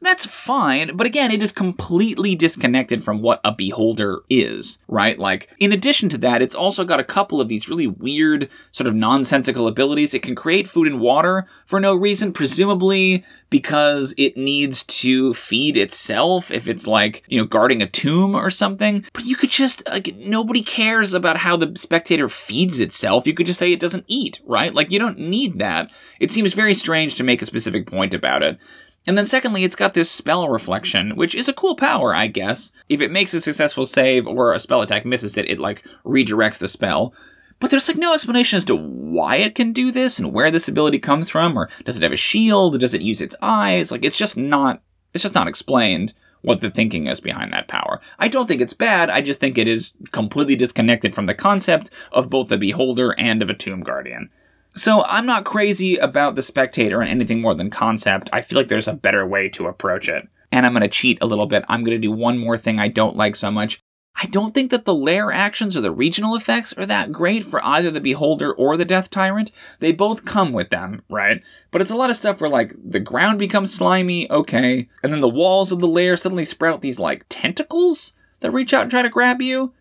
That's 0.00 0.24
fine, 0.26 0.96
but 0.96 1.06
again, 1.06 1.30
it 1.32 1.42
is 1.42 1.50
completely 1.50 2.36
disconnected 2.36 3.02
from 3.02 3.20
what 3.20 3.40
a 3.44 3.50
beholder 3.50 4.20
is, 4.30 4.78
right? 4.86 5.18
Like, 5.18 5.48
in 5.58 5.72
addition 5.72 6.08
to 6.10 6.18
that, 6.18 6.40
it's 6.40 6.54
also 6.54 6.84
got 6.84 7.00
a 7.00 7.04
couple 7.04 7.40
of 7.40 7.48
these 7.48 7.68
really 7.68 7.88
weird, 7.88 8.48
sort 8.70 8.86
of 8.86 8.94
nonsensical 8.94 9.66
abilities. 9.66 10.14
It 10.14 10.22
can 10.22 10.36
create 10.36 10.68
food 10.68 10.86
and 10.86 11.00
water 11.00 11.46
for 11.66 11.80
no 11.80 11.94
reason, 11.94 12.32
presumably 12.32 13.24
because 13.50 14.14
it 14.16 14.36
needs 14.36 14.84
to 14.84 15.34
feed 15.34 15.76
itself 15.76 16.50
if 16.50 16.68
it's 16.68 16.86
like, 16.86 17.24
you 17.26 17.40
know, 17.40 17.46
guarding 17.46 17.82
a 17.82 17.88
tomb 17.88 18.36
or 18.36 18.50
something. 18.50 19.04
But 19.12 19.24
you 19.24 19.34
could 19.34 19.50
just, 19.50 19.86
like, 19.88 20.14
nobody 20.16 20.62
cares 20.62 21.12
about 21.12 21.38
how 21.38 21.56
the 21.56 21.72
spectator 21.76 22.28
feeds 22.28 22.80
itself. 22.80 23.26
You 23.26 23.34
could 23.34 23.46
just 23.46 23.58
say 23.58 23.72
it 23.72 23.80
doesn't 23.80 24.04
eat, 24.06 24.40
right? 24.46 24.72
Like, 24.72 24.92
you 24.92 24.98
don't 24.98 25.18
need 25.18 25.58
that. 25.58 25.90
It 26.20 26.30
seems 26.30 26.54
very 26.54 26.74
strange 26.74 27.16
to 27.16 27.24
make 27.24 27.42
a 27.42 27.46
specific 27.46 27.86
point 27.86 28.14
about 28.14 28.42
it. 28.42 28.58
And 29.06 29.16
then 29.16 29.24
secondly, 29.24 29.64
it's 29.64 29.76
got 29.76 29.94
this 29.94 30.10
spell 30.10 30.48
reflection, 30.48 31.16
which 31.16 31.34
is 31.34 31.48
a 31.48 31.54
cool 31.54 31.76
power, 31.76 32.14
I 32.14 32.26
guess. 32.26 32.72
If 32.88 33.00
it 33.00 33.10
makes 33.10 33.32
a 33.32 33.40
successful 33.40 33.86
save 33.86 34.26
or 34.26 34.52
a 34.52 34.58
spell 34.58 34.82
attack 34.82 35.06
misses 35.06 35.38
it, 35.38 35.48
it 35.48 35.58
like 35.58 35.84
redirects 36.04 36.58
the 36.58 36.68
spell. 36.68 37.14
But 37.60 37.70
there's 37.70 37.88
like 37.88 37.96
no 37.96 38.14
explanation 38.14 38.56
as 38.56 38.64
to 38.66 38.76
why 38.76 39.36
it 39.36 39.54
can 39.54 39.72
do 39.72 39.90
this 39.90 40.18
and 40.18 40.32
where 40.32 40.50
this 40.50 40.68
ability 40.68 40.98
comes 40.98 41.28
from, 41.28 41.58
or 41.58 41.68
does 41.84 41.96
it 41.96 42.02
have 42.02 42.12
a 42.12 42.16
shield? 42.16 42.78
Does 42.78 42.94
it 42.94 43.00
use 43.00 43.20
its 43.20 43.34
eyes? 43.40 43.90
Like 43.90 44.04
it's 44.04 44.18
just 44.18 44.36
not 44.36 44.82
it's 45.14 45.22
just 45.22 45.34
not 45.34 45.48
explained 45.48 46.14
what 46.42 46.60
the 46.60 46.70
thinking 46.70 47.06
is 47.06 47.20
behind 47.20 47.52
that 47.52 47.66
power. 47.68 48.00
I 48.18 48.28
don't 48.28 48.46
think 48.46 48.60
it's 48.60 48.74
bad, 48.74 49.10
I 49.10 49.20
just 49.20 49.40
think 49.40 49.58
it 49.58 49.66
is 49.66 49.96
completely 50.12 50.54
disconnected 50.54 51.14
from 51.14 51.26
the 51.26 51.34
concept 51.34 51.90
of 52.12 52.30
both 52.30 52.48
the 52.48 52.56
beholder 52.56 53.14
and 53.18 53.42
of 53.42 53.50
a 53.50 53.54
tomb 53.54 53.82
guardian. 53.82 54.30
So 54.76 55.04
I'm 55.04 55.26
not 55.26 55.44
crazy 55.44 55.96
about 55.96 56.34
the 56.34 56.42
spectator 56.42 57.00
and 57.00 57.10
anything 57.10 57.40
more 57.40 57.54
than 57.54 57.70
concept. 57.70 58.30
I 58.32 58.42
feel 58.42 58.58
like 58.58 58.68
there's 58.68 58.88
a 58.88 58.92
better 58.92 59.26
way 59.26 59.48
to 59.50 59.66
approach 59.66 60.08
it. 60.08 60.28
And 60.52 60.64
I'm 60.64 60.72
going 60.72 60.82
to 60.82 60.88
cheat 60.88 61.18
a 61.20 61.26
little 61.26 61.46
bit. 61.46 61.64
I'm 61.68 61.84
going 61.84 62.00
to 62.00 62.06
do 62.06 62.12
one 62.12 62.38
more 62.38 62.56
thing 62.56 62.78
I 62.78 62.88
don't 62.88 63.16
like 63.16 63.36
so 63.36 63.50
much. 63.50 63.80
I 64.20 64.26
don't 64.26 64.52
think 64.52 64.72
that 64.72 64.84
the 64.84 64.94
lair 64.94 65.30
actions 65.30 65.76
or 65.76 65.80
the 65.80 65.92
regional 65.92 66.34
effects 66.34 66.72
are 66.72 66.86
that 66.86 67.12
great 67.12 67.44
for 67.44 67.64
either 67.64 67.90
the 67.90 68.00
Beholder 68.00 68.52
or 68.52 68.76
the 68.76 68.84
Death 68.84 69.10
Tyrant. 69.10 69.52
They 69.78 69.92
both 69.92 70.24
come 70.24 70.52
with 70.52 70.70
them, 70.70 71.02
right? 71.08 71.40
But 71.70 71.82
it's 71.82 71.90
a 71.92 71.96
lot 71.96 72.10
of 72.10 72.16
stuff 72.16 72.40
where, 72.40 72.50
like, 72.50 72.74
the 72.82 72.98
ground 72.98 73.38
becomes 73.38 73.72
slimy, 73.72 74.28
okay, 74.28 74.88
and 75.04 75.12
then 75.12 75.20
the 75.20 75.28
walls 75.28 75.70
of 75.70 75.78
the 75.78 75.86
lair 75.86 76.16
suddenly 76.16 76.44
sprout 76.44 76.80
these, 76.80 76.98
like, 76.98 77.26
tentacles 77.28 78.14
that 78.40 78.50
reach 78.50 78.74
out 78.74 78.82
and 78.82 78.90
try 78.90 79.02
to 79.02 79.08
grab 79.08 79.40
you. 79.40 79.72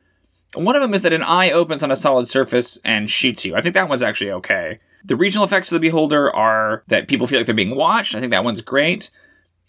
One 0.53 0.75
of 0.75 0.81
them 0.81 0.93
is 0.93 1.01
that 1.01 1.13
an 1.13 1.23
eye 1.23 1.51
opens 1.51 1.83
on 1.83 1.91
a 1.91 1.95
solid 1.95 2.27
surface 2.27 2.79
and 2.85 3.09
shoots 3.09 3.45
you. 3.45 3.55
I 3.55 3.61
think 3.61 3.73
that 3.73 3.89
one's 3.89 4.03
actually 4.03 4.31
okay. 4.31 4.79
The 5.03 5.15
regional 5.15 5.45
effects 5.45 5.71
of 5.71 5.75
the 5.75 5.87
Beholder 5.87 6.33
are 6.33 6.83
that 6.87 7.07
people 7.07 7.27
feel 7.27 7.39
like 7.39 7.45
they're 7.45 7.55
being 7.55 7.75
watched. 7.75 8.15
I 8.15 8.19
think 8.19 8.31
that 8.31 8.43
one's 8.43 8.61
great. 8.61 9.11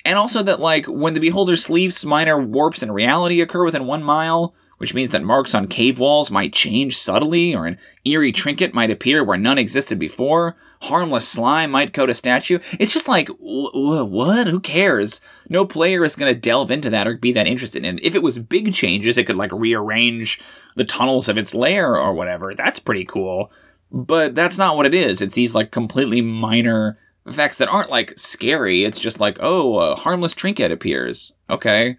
And 0.05 0.17
also 0.17 0.43
that, 0.45 0.61
like, 0.61 0.87
when 0.87 1.15
the 1.15 1.21
Beholder 1.21 1.57
sleeps, 1.57 2.05
minor 2.05 2.41
warps 2.41 2.83
in 2.83 2.93
reality 2.93 3.41
occur 3.41 3.65
within 3.65 3.87
one 3.87 4.03
mile, 4.03 4.55
which 4.79 4.95
means 4.95 5.11
that 5.11 5.23
marks 5.23 5.55
on 5.55 5.69
cave 5.69 5.99
walls 5.99 6.31
might 6.31 6.53
change 6.53 6.97
subtly, 6.97 7.55
or 7.55 7.67
an 7.67 7.79
eerie 8.05 8.33
trinket 8.33 8.73
might 8.73 8.91
appear 8.91 9.23
where 9.23 9.37
none 9.37 9.59
existed 9.59 9.99
before. 9.99 10.57
Harmless 10.83 11.29
slime 11.29 11.73
might 11.73 11.93
coat 11.93 12.09
a 12.09 12.15
statue. 12.15 12.61
It's 12.79 12.93
just 12.93 13.09
like, 13.09 13.29
wh- 13.29 13.73
wh- 13.73 14.09
what? 14.09 14.47
Who 14.47 14.61
cares? 14.61 15.21
No 15.49 15.65
player 15.65 16.05
is 16.05 16.17
going 16.17 16.33
to 16.33 16.41
delve 16.41 16.71
into 16.71 16.91
that 16.91 17.09
or 17.09 17.17
be 17.17 17.33
that 17.33 17.49
interested 17.49 17.85
in 17.85 17.99
it. 17.99 18.05
If 18.05 18.15
it 18.15 18.23
was 18.23 18.39
big 18.39 18.73
changes, 18.73 19.19
it 19.19 19.25
could 19.27 19.37
like 19.37 19.53
rearrange 19.53 20.41
the 20.77 20.85
tunnels 20.85 21.29
of 21.29 21.37
its 21.37 21.55
lair 21.55 21.97
or 21.97 22.15
whatever. 22.15 22.55
That's 22.55 22.79
pretty 22.79 23.05
cool. 23.05 23.51
But 23.91 24.35
that's 24.35 24.59
not 24.59 24.77
what 24.77 24.87
it 24.87 24.95
is. 24.95 25.21
It's 25.21 25.35
these 25.35 25.55
like 25.55 25.73
completely 25.73 26.21
minor 26.21 26.99
effects 27.27 27.57
that 27.57 27.69
aren't 27.69 27.91
like 27.91 28.17
scary. 28.17 28.85
It's 28.85 29.01
just 29.01 29.19
like, 29.19 29.39
oh, 29.41 29.79
a 29.79 29.97
harmless 29.97 30.35
trinket 30.35 30.71
appears. 30.71 31.35
Okay. 31.51 31.99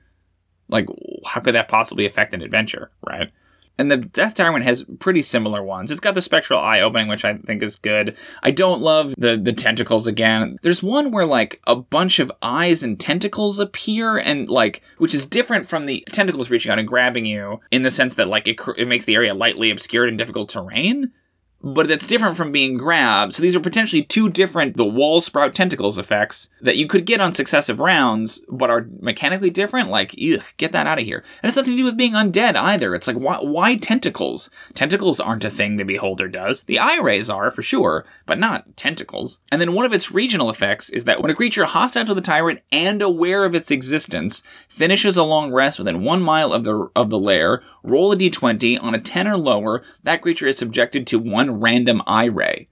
Like, 0.69 0.87
how 1.25 1.41
could 1.41 1.55
that 1.55 1.67
possibly 1.67 2.05
affect 2.05 2.33
an 2.33 2.41
adventure, 2.41 2.91
right? 3.05 3.31
And 3.79 3.89
the 3.89 3.95
Death 3.97 4.35
Tyrant 4.35 4.65
has 4.65 4.83
pretty 4.99 5.21
similar 5.21 5.63
ones. 5.63 5.89
It's 5.89 6.01
got 6.01 6.13
the 6.13 6.21
spectral 6.21 6.59
eye 6.59 6.81
opening, 6.81 7.07
which 7.07 7.23
I 7.23 7.35
think 7.35 7.63
is 7.63 7.77
good. 7.77 8.17
I 8.43 8.51
don't 8.51 8.81
love 8.81 9.15
the 9.17 9.37
the 9.37 9.53
tentacles 9.53 10.05
again. 10.05 10.59
There's 10.61 10.83
one 10.83 11.11
where 11.11 11.25
like 11.25 11.61
a 11.65 11.77
bunch 11.77 12.19
of 12.19 12.29
eyes 12.41 12.83
and 12.83 12.99
tentacles 12.99 13.57
appear, 13.57 14.17
and 14.17 14.49
like 14.49 14.81
which 14.97 15.15
is 15.15 15.25
different 15.25 15.65
from 15.65 15.85
the 15.85 16.05
tentacles 16.11 16.49
reaching 16.49 16.73
out 16.73 16.77
and 16.77 16.87
grabbing 16.87 17.25
you 17.25 17.61
in 17.71 17.83
the 17.83 17.91
sense 17.91 18.15
that 18.15 18.27
like 18.27 18.49
it 18.49 18.59
it 18.77 18.89
makes 18.89 19.05
the 19.05 19.15
area 19.15 19.33
lightly 19.33 19.71
obscured 19.71 20.09
and 20.09 20.17
difficult 20.17 20.49
terrain 20.49 21.13
but 21.61 21.87
that's 21.87 22.07
different 22.07 22.37
from 22.37 22.51
being 22.51 22.77
grabbed. 22.77 23.33
So 23.33 23.41
these 23.41 23.55
are 23.55 23.59
potentially 23.59 24.03
two 24.03 24.29
different 24.29 24.77
the 24.77 24.85
wall 24.85 25.21
sprout 25.21 25.53
tentacles 25.53 25.97
effects 25.97 26.49
that 26.61 26.77
you 26.77 26.87
could 26.87 27.05
get 27.05 27.19
on 27.19 27.33
successive 27.33 27.79
rounds, 27.79 28.41
but 28.49 28.69
are 28.69 28.87
mechanically 28.99 29.49
different. 29.49 29.89
Like, 29.89 30.15
ugh, 30.21 30.43
get 30.57 30.71
that 30.71 30.87
out 30.87 30.99
of 30.99 31.05
here. 31.05 31.23
And 31.41 31.49
it's 31.49 31.57
nothing 31.57 31.73
to 31.73 31.77
do 31.77 31.85
with 31.85 31.97
being 31.97 32.13
undead 32.13 32.55
either. 32.55 32.95
It's 32.95 33.07
like 33.07 33.17
why, 33.17 33.39
why 33.39 33.75
tentacles? 33.75 34.49
Tentacles 34.73 35.19
aren't 35.19 35.45
a 35.45 35.49
thing 35.49 35.75
the 35.75 35.83
beholder 35.83 36.27
does. 36.27 36.63
The 36.63 36.79
eye 36.79 36.97
rays 36.97 37.29
are 37.29 37.51
for 37.51 37.61
sure, 37.61 38.05
but 38.25 38.39
not 38.39 38.77
tentacles. 38.77 39.41
And 39.51 39.59
then 39.59 39.73
one 39.73 39.85
of 39.85 39.93
its 39.93 40.11
regional 40.11 40.49
effects 40.49 40.89
is 40.89 41.03
that 41.05 41.21
when 41.21 41.31
a 41.31 41.35
creature 41.35 41.65
hostile 41.65 42.05
to 42.05 42.13
the 42.13 42.21
tyrant 42.21 42.61
and 42.71 43.01
aware 43.01 43.43
of 43.43 43.55
its 43.55 43.71
existence 43.71 44.43
finishes 44.67 45.17
a 45.17 45.23
long 45.23 45.51
rest 45.51 45.77
within 45.77 46.03
one 46.03 46.21
mile 46.21 46.53
of 46.53 46.63
the 46.63 46.89
of 46.95 47.09
the 47.09 47.19
lair, 47.19 47.61
roll 47.83 48.11
a 48.11 48.15
d20 48.15 48.81
on 48.81 48.95
a 48.95 48.99
10 48.99 49.27
or 49.27 49.37
lower. 49.37 49.83
That 50.03 50.21
creature 50.21 50.47
is 50.47 50.57
subjected 50.57 51.05
to 51.07 51.19
one 51.19 51.48
random 51.51 52.01
eye 52.07 52.25
ray. 52.25 52.65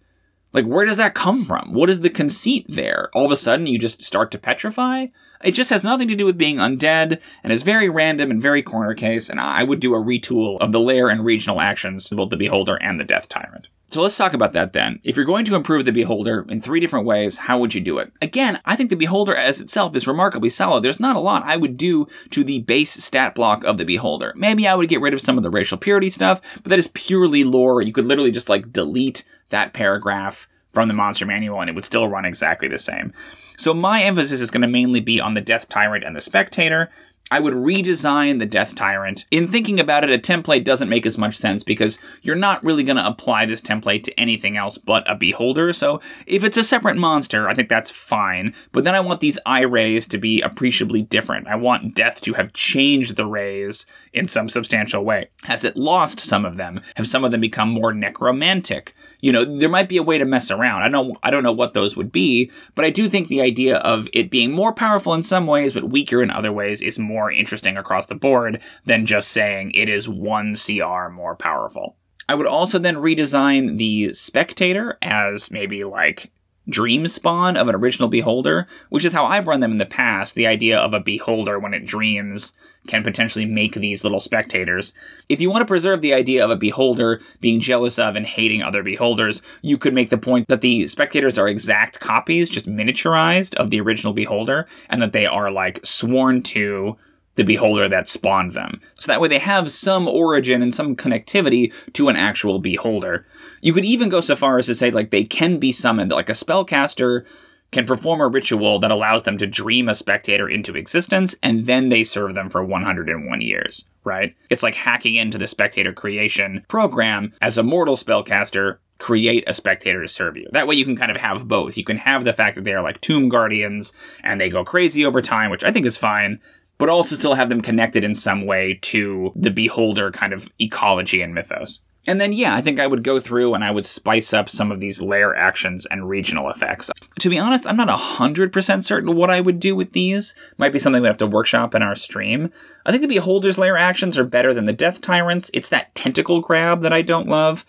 Like, 0.53 0.65
where 0.65 0.85
does 0.85 0.97
that 0.97 1.13
come 1.13 1.45
from? 1.45 1.73
What 1.73 1.89
is 1.89 2.01
the 2.01 2.09
conceit 2.09 2.65
there? 2.69 3.09
All 3.13 3.25
of 3.25 3.31
a 3.31 3.37
sudden, 3.37 3.67
you 3.67 3.77
just 3.77 4.01
start 4.01 4.31
to 4.31 4.39
petrify? 4.39 5.07
It 5.43 5.51
just 5.51 5.69
has 5.69 5.83
nothing 5.83 6.07
to 6.07 6.15
do 6.15 6.25
with 6.25 6.37
being 6.37 6.57
undead 6.57 7.21
and 7.43 7.53
is 7.53 7.63
very 7.63 7.89
random 7.89 8.31
and 8.31 8.41
very 8.41 8.63
corner 8.63 8.95
case, 8.95 9.29
and 9.29 9.39
I 9.39 9.63
would 9.63 9.79
do 9.79 9.93
a 9.93 10.03
retool 10.03 10.59
of 10.59 10.71
the 10.71 10.79
lair 10.79 11.09
and 11.09 11.23
regional 11.23 11.61
actions, 11.61 12.09
both 12.09 12.29
the 12.29 12.37
Beholder 12.37 12.75
and 12.77 12.99
the 12.99 13.03
Death 13.03 13.29
Tyrant. 13.29 13.69
So 13.89 14.01
let's 14.01 14.17
talk 14.17 14.33
about 14.33 14.51
that 14.51 14.73
then. 14.73 14.99
If 15.03 15.15
you're 15.15 15.25
going 15.25 15.45
to 15.45 15.55
improve 15.55 15.85
the 15.85 15.93
Beholder 15.93 16.45
in 16.49 16.59
three 16.59 16.81
different 16.81 17.05
ways, 17.05 17.37
how 17.37 17.57
would 17.57 17.73
you 17.73 17.79
do 17.79 17.99
it? 17.99 18.11
Again, 18.21 18.59
I 18.65 18.75
think 18.75 18.89
the 18.89 18.97
Beholder 18.97 19.33
as 19.33 19.61
itself 19.61 19.95
is 19.95 20.07
remarkably 20.07 20.49
solid. 20.49 20.83
There's 20.83 20.99
not 20.99 21.15
a 21.15 21.21
lot 21.21 21.43
I 21.45 21.55
would 21.55 21.77
do 21.77 22.07
to 22.31 22.43
the 22.43 22.59
base 22.59 22.91
stat 22.91 23.33
block 23.33 23.63
of 23.63 23.77
the 23.77 23.85
Beholder. 23.85 24.33
Maybe 24.35 24.67
I 24.67 24.75
would 24.75 24.89
get 24.89 24.99
rid 24.99 25.13
of 25.13 25.21
some 25.21 25.37
of 25.37 25.43
the 25.43 25.49
racial 25.49 25.77
purity 25.77 26.09
stuff, 26.09 26.41
but 26.55 26.65
that 26.65 26.79
is 26.79 26.89
purely 26.89 27.45
lore. 27.45 27.81
You 27.81 27.93
could 27.93 28.05
literally 28.05 28.31
just 28.31 28.49
like 28.49 28.73
delete 28.73 29.23
that 29.49 29.71
paragraph 29.71 30.49
from 30.73 30.89
the 30.89 30.93
monster 30.93 31.25
manual 31.25 31.61
and 31.61 31.69
it 31.69 31.73
would 31.73 31.85
still 31.85 32.09
run 32.09 32.25
exactly 32.25 32.67
the 32.67 32.77
same. 32.77 33.13
So 33.57 33.73
my 33.73 34.03
emphasis 34.03 34.41
is 34.41 34.51
going 34.51 34.61
to 34.61 34.67
mainly 34.67 34.99
be 34.99 35.19
on 35.19 35.33
the 35.33 35.41
Death 35.41 35.69
Tyrant 35.69 36.03
and 36.03 36.15
the 36.15 36.21
Spectator. 36.21 36.91
I 37.29 37.41
would 37.41 37.53
redesign 37.53 38.39
the 38.39 38.45
Death 38.45 38.73
Tyrant. 38.73 39.25
In 39.31 39.49
thinking 39.49 39.81
about 39.81 40.05
it, 40.05 40.09
a 40.09 40.17
template 40.17 40.63
doesn't 40.63 40.87
make 40.87 41.05
as 41.05 41.17
much 41.17 41.35
sense 41.35 41.61
because 41.61 41.99
you're 42.21 42.35
not 42.35 42.63
really 42.63 42.83
going 42.83 42.95
to 42.95 43.05
apply 43.05 43.45
this 43.45 43.61
template 43.61 44.03
to 44.03 44.17
anything 44.19 44.55
else 44.55 44.77
but 44.77 45.09
a 45.11 45.15
Beholder. 45.15 45.73
So 45.73 45.99
if 46.25 46.45
it's 46.45 46.55
a 46.55 46.63
separate 46.63 46.95
monster, 46.95 47.49
I 47.49 47.53
think 47.53 47.67
that's 47.67 47.91
fine. 47.91 48.53
But 48.71 48.85
then 48.85 48.95
I 48.95 49.01
want 49.01 49.19
these 49.19 49.39
eye 49.45 49.61
rays 49.61 50.07
to 50.07 50.17
be 50.17 50.41
appreciably 50.41 51.01
different. 51.01 51.47
I 51.47 51.55
want 51.55 51.95
Death 51.95 52.21
to 52.21 52.33
have 52.33 52.53
changed 52.53 53.17
the 53.17 53.25
rays 53.25 53.85
in 54.13 54.27
some 54.27 54.47
substantial 54.47 55.03
way. 55.03 55.29
Has 55.43 55.65
it 55.65 55.75
lost 55.75 56.21
some 56.21 56.45
of 56.45 56.55
them? 56.55 56.79
Have 56.95 57.07
some 57.07 57.25
of 57.25 57.31
them 57.31 57.41
become 57.41 57.69
more 57.69 57.93
necromantic? 57.93 58.95
You 59.19 59.33
know, 59.33 59.43
there 59.43 59.69
might 59.69 59.89
be 59.89 59.97
a 59.97 60.03
way 60.03 60.17
to 60.17 60.25
mess 60.25 60.49
around. 60.49 60.83
I 60.83 60.89
don't 60.89 61.17
I 61.23 61.31
don't 61.31 61.43
know 61.43 61.51
what 61.51 61.73
those 61.73 61.97
would 61.97 62.11
be, 62.11 62.51
but 62.73 62.85
I 62.85 62.89
do 62.89 63.09
think 63.09 63.27
the 63.27 63.41
idea 63.41 63.77
of 63.77 64.07
it 64.13 64.31
being 64.31 64.53
more 64.53 64.71
powerful 64.71 65.13
in 65.13 65.23
some 65.23 65.45
ways 65.45 65.73
but 65.73 65.89
weaker 65.89 66.23
in 66.23 66.31
other 66.31 66.53
ways 66.53 66.81
is 66.81 66.97
more 66.97 67.16
more 67.17 67.31
interesting 67.31 67.77
across 67.77 68.05
the 68.05 68.13
board 68.13 68.61
than 68.85 69.07
just 69.07 69.29
saying 69.31 69.71
it 69.71 69.89
is 69.89 70.07
one 70.07 70.55
CR 70.55 71.09
more 71.09 71.35
powerful. 71.35 71.95
I 72.29 72.35
would 72.35 72.45
also 72.45 72.77
then 72.77 72.97
redesign 72.97 73.79
the 73.79 74.13
spectator 74.13 74.99
as 75.01 75.49
maybe 75.49 75.83
like 75.83 76.31
dream 76.69 77.07
spawn 77.07 77.57
of 77.57 77.69
an 77.69 77.75
original 77.75 78.07
beholder, 78.07 78.67
which 78.89 79.05
is 79.05 79.13
how 79.13 79.25
I've 79.25 79.47
run 79.47 79.61
them 79.61 79.71
in 79.71 79.77
the 79.77 79.85
past. 79.85 80.35
The 80.35 80.45
idea 80.45 80.77
of 80.77 80.93
a 80.93 80.99
beholder 80.99 81.57
when 81.57 81.73
it 81.73 81.85
dreams 81.85 82.53
can 82.87 83.03
potentially 83.03 83.45
make 83.45 83.75
these 83.75 84.03
little 84.03 84.19
spectators. 84.19 84.93
If 85.29 85.41
you 85.41 85.49
want 85.49 85.61
to 85.61 85.65
preserve 85.65 86.01
the 86.01 86.13
idea 86.13 86.43
of 86.43 86.51
a 86.51 86.55
beholder 86.55 87.21
being 87.39 87.59
jealous 87.59 87.97
of 87.97 88.15
and 88.15 88.25
hating 88.25 88.61
other 88.61 88.83
beholders, 88.83 89.41
you 89.61 89.77
could 89.77 89.93
make 89.93 90.09
the 90.09 90.17
point 90.17 90.47
that 90.49 90.61
the 90.61 90.87
spectators 90.87 91.37
are 91.37 91.47
exact 91.47 91.99
copies, 91.99 92.49
just 92.49 92.67
miniaturized 92.67 93.55
of 93.55 93.69
the 93.69 93.81
original 93.81 94.13
beholder, 94.13 94.67
and 94.89 95.01
that 95.01 95.13
they 95.13 95.25
are 95.25 95.51
like 95.51 95.79
sworn 95.85 96.43
to 96.43 96.97
the 97.37 97.43
beholder 97.43 97.87
that 97.87 98.09
spawned 98.09 98.53
them. 98.53 98.81
So 98.99 99.11
that 99.11 99.21
way 99.21 99.29
they 99.29 99.39
have 99.39 99.71
some 99.71 100.07
origin 100.07 100.61
and 100.61 100.73
some 100.73 100.95
connectivity 100.95 101.73
to 101.93 102.09
an 102.09 102.17
actual 102.17 102.59
beholder. 102.59 103.25
You 103.61 103.73
could 103.73 103.85
even 103.85 104.09
go 104.09 104.19
so 104.19 104.35
far 104.35 104.57
as 104.57 104.65
to 104.65 104.75
say 104.75 104.91
like 104.91 105.11
they 105.11 105.23
can 105.23 105.57
be 105.57 105.71
summoned, 105.71 106.11
like 106.11 106.29
a 106.29 106.33
spellcaster 106.33 107.25
can 107.71 107.85
perform 107.85 108.21
a 108.21 108.27
ritual 108.27 108.79
that 108.79 108.91
allows 108.91 109.23
them 109.23 109.37
to 109.37 109.45
dream 109.45 109.89
a 109.89 109.95
spectator 109.95 110.49
into 110.49 110.75
existence 110.75 111.35
and 111.43 111.65
then 111.65 111.89
they 111.89 112.03
serve 112.03 112.33
them 112.33 112.49
for 112.49 112.63
101 112.63 113.41
years, 113.41 113.85
right? 114.03 114.35
It's 114.49 114.63
like 114.63 114.75
hacking 114.75 115.15
into 115.15 115.37
the 115.37 115.47
spectator 115.47 115.93
creation 115.93 116.65
program 116.67 117.33
as 117.41 117.57
a 117.57 117.63
mortal 117.63 117.97
spellcaster 117.97 118.77
create 118.99 119.43
a 119.47 119.53
spectator 119.53 120.01
to 120.01 120.07
serve 120.07 120.37
you. 120.37 120.47
That 120.51 120.67
way 120.67 120.75
you 120.75 120.85
can 120.85 120.95
kind 120.95 121.11
of 121.11 121.17
have 121.17 121.47
both. 121.47 121.77
You 121.77 121.83
can 121.83 121.97
have 121.97 122.23
the 122.23 122.33
fact 122.33 122.55
that 122.55 122.63
they 122.63 122.73
are 122.73 122.81
like 122.81 123.01
tomb 123.01 123.29
guardians 123.29 123.93
and 124.23 124.41
they 124.41 124.49
go 124.49 124.63
crazy 124.63 125.05
over 125.05 125.21
time, 125.21 125.51
which 125.51 125.63
I 125.63 125.71
think 125.71 125.85
is 125.85 125.97
fine, 125.97 126.39
but 126.77 126.89
also 126.89 127.15
still 127.15 127.35
have 127.35 127.49
them 127.49 127.61
connected 127.61 128.03
in 128.03 128.15
some 128.15 128.45
way 128.45 128.79
to 128.81 129.31
the 129.35 129.51
beholder 129.51 130.11
kind 130.11 130.33
of 130.33 130.49
ecology 130.59 131.21
and 131.21 131.33
mythos. 131.33 131.81
And 132.07 132.21
then, 132.21 132.31
yeah, 132.31 132.55
I 132.55 132.61
think 132.61 132.79
I 132.79 132.87
would 132.87 133.03
go 133.03 133.19
through 133.19 133.53
and 133.53 133.65
I 133.65 133.71
would 133.71 133.85
spice 133.85 134.33
up 134.33 134.49
some 134.49 134.71
of 134.71 134.79
these 134.79 135.01
lair 135.01 135.35
actions 135.35 135.85
and 135.85 136.07
regional 136.07 136.49
effects. 136.49 136.89
To 137.19 137.29
be 137.29 137.37
honest, 137.37 137.67
I'm 137.67 137.75
not 137.75 137.89
100% 137.89 138.83
certain 138.83 139.15
what 139.15 139.29
I 139.29 139.41
would 139.41 139.59
do 139.59 139.75
with 139.75 139.91
these. 139.91 140.33
Might 140.57 140.71
be 140.71 140.79
something 140.79 141.01
we 141.01 141.09
have 141.09 141.17
to 141.17 141.27
workshop 141.27 141.75
in 141.75 141.83
our 141.83 141.95
stream. 141.95 142.49
I 142.85 142.91
think 142.91 143.01
the 143.01 143.09
Beholder's 143.09 143.57
lair 143.57 143.75
actions 143.75 144.17
are 144.17 144.23
better 144.23 144.53
than 144.53 144.63
the 144.63 144.73
Death 144.73 145.01
Tyrants. 145.01 145.51
It's 145.53 145.67
that 145.69 145.93
tentacle 145.95 146.39
grab 146.39 146.81
that 146.81 146.93
I 146.93 147.01
don't 147.01 147.27
love. 147.27 147.65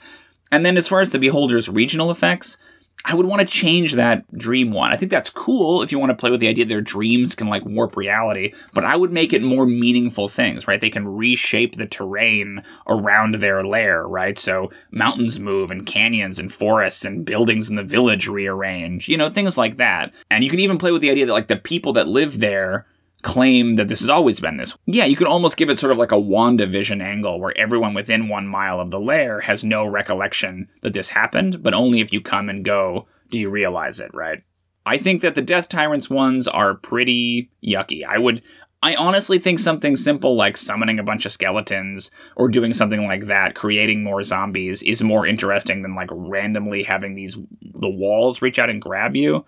And 0.53 0.65
then, 0.65 0.77
as 0.77 0.87
far 0.87 1.01
as 1.01 1.11
the 1.11 1.19
Beholder's 1.19 1.69
regional 1.69 2.11
effects, 2.11 2.59
I 3.05 3.15
would 3.15 3.27
want 3.27 3.41
to 3.41 3.47
change 3.47 3.95
that 3.95 4.31
dream 4.37 4.73
one. 4.73 4.93
I 4.93 4.97
think 4.97 5.11
that's 5.11 5.31
cool 5.31 5.83
if 5.83 5.93
you 5.93 5.99
want 5.99 6.11
to 6.11 6.17
play 6.17 6.31
with 6.31 6.41
the 6.41 6.49
idea 6.49 6.65
their 6.65 6.81
dreams 6.81 7.35
can 7.35 7.47
like 7.47 7.65
warp 7.65 7.97
reality, 7.97 8.53
but 8.75 8.85
I 8.85 8.97
would 8.97 9.13
make 9.13 9.33
it 9.33 9.43
more 9.43 9.67
meaningful 9.67 10.29
things, 10.29 10.67
right? 10.67 10.81
They 10.81 10.91
can 10.91 11.09
reshape 11.09 11.77
the 11.77 11.87
terrain 11.87 12.63
around 12.87 13.37
their 13.37 13.65
lair, 13.65 14.07
right? 14.07 14.39
So 14.39 14.71
mountains 14.91 15.39
move 15.39 15.71
and 15.71 15.87
canyons 15.87 16.39
and 16.39 16.53
forests 16.53 17.05
and 17.05 17.25
buildings 17.25 17.71
in 17.71 17.77
the 17.77 17.85
village 17.85 18.27
rearrange, 18.27 19.09
you 19.09 19.17
know, 19.17 19.31
things 19.31 19.57
like 19.57 19.77
that. 19.77 20.13
And 20.31 20.45
you 20.45 20.51
can 20.51 20.61
even 20.61 20.77
play 20.77 20.91
with 20.91 21.01
the 21.01 21.11
idea 21.11 21.27
that 21.27 21.33
like 21.33 21.49
the 21.49 21.57
people 21.57 21.93
that 21.95 22.09
live 22.09 22.41
there 22.41 22.87
claim 23.23 23.75
that 23.75 23.89
this 23.89 24.01
has 24.01 24.09
always 24.09 24.41
been 24.41 24.57
this. 24.57 24.77
Yeah, 24.87 25.05
you 25.05 25.17
could 25.17 25.27
almost 25.27 25.57
give 25.57 25.71
it 25.71 25.79
sort 25.79 25.93
of 25.93 25.99
like 25.99 26.13
a 26.13 26.17
WandaVision 26.17 27.03
angle 27.03 27.41
where 27.41 27.57
everyone 27.57 27.95
within 27.95 28.29
one 28.29 28.47
mile 28.47 28.81
of 28.81 28.91
the 28.91 29.01
lair 29.01 29.41
has 29.41 29.65
no 29.65 29.85
recollection 29.85 30.69
that 30.83 30.93
this 30.93 31.11
happened, 31.11 31.63
but 31.63 31.75
only 31.75 32.01
if 32.01 32.13
you 32.13 32.21
come 32.21 32.49
and 32.49 32.65
go 32.65 33.07
do 33.31 33.39
you 33.39 33.51
realize 33.51 34.01
it, 34.01 34.11
right? 34.15 34.43
I 34.87 34.97
think 34.97 35.21
that 35.21 35.35
the 35.35 35.43
Death 35.43 35.69
Tyrants 35.69 36.09
ones 36.09 36.49
are 36.49 36.75
pretty 36.75 37.51
yucky. 37.63 38.05
I 38.05 38.19
would 38.19 38.43
I 38.81 38.95
honestly 38.95 39.41
think 39.41 39.59
something 39.59 39.97
simple 39.97 40.37
like 40.37 40.57
summoning 40.57 41.01
a 41.01 41.03
bunch 41.05 41.27
of 41.27 41.33
skeletons 41.33 42.13
or 42.37 42.49
doing 42.49 42.73
something 42.73 43.07
like 43.07 43.27
that, 43.27 43.57
creating 43.57 44.05
more 44.05 44.23
zombies, 44.23 44.85
is 44.85 45.03
more 45.03 45.27
interesting 45.27 45.83
than 45.83 45.97
like 45.97 46.09
randomly 46.13 46.85
having 46.85 47.15
these 47.15 47.37
the 47.61 47.89
walls 47.89 48.41
reach 48.41 48.59
out 48.59 48.71
and 48.71 48.81
grab 48.81 49.17
you. 49.17 49.45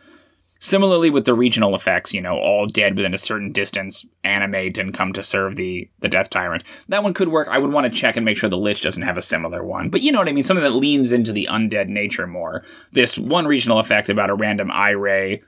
Similarly 0.63 1.09
with 1.09 1.25
the 1.25 1.33
regional 1.33 1.75
effects, 1.75 2.13
you 2.13 2.21
know, 2.21 2.37
all 2.37 2.67
dead 2.67 2.95
within 2.95 3.15
a 3.15 3.19
certain 3.19 3.51
distance 3.51 4.05
animate 4.23 4.77
and 4.77 4.93
come 4.93 5.15
to 5.15 5.23
serve 5.23 5.57
the 5.57 5.89
the 6.01 6.09
Death 6.09 6.29
Tyrant. 6.29 6.65
That 6.89 7.03
one 7.03 7.15
could 7.15 7.29
work. 7.29 7.49
I 7.49 7.57
would 7.57 7.73
want 7.73 7.91
to 7.91 7.99
check 7.99 8.15
and 8.15 8.27
make 8.27 8.37
sure 8.37 8.51
the 8.51 8.59
Lich 8.59 8.83
doesn't 8.83 9.03
have 9.03 9.17
a 9.17 9.23
similar 9.23 9.65
one. 9.65 9.89
But 9.89 10.03
you 10.03 10.13
know 10.13 10.19
what 10.19 10.29
I 10.29 10.33
mean? 10.33 10.45
Something 10.45 10.65
that 10.65 10.77
leans 10.77 11.13
into 11.13 11.33
the 11.33 11.49
undead 11.51 11.89
nature 11.89 12.27
more. 12.27 12.63
This 12.93 13.17
one 13.17 13.47
regional 13.47 13.79
effect 13.79 14.11
about 14.11 14.29
a 14.29 14.35
random 14.35 14.71
eye 14.71 14.91
ray, 14.91 15.43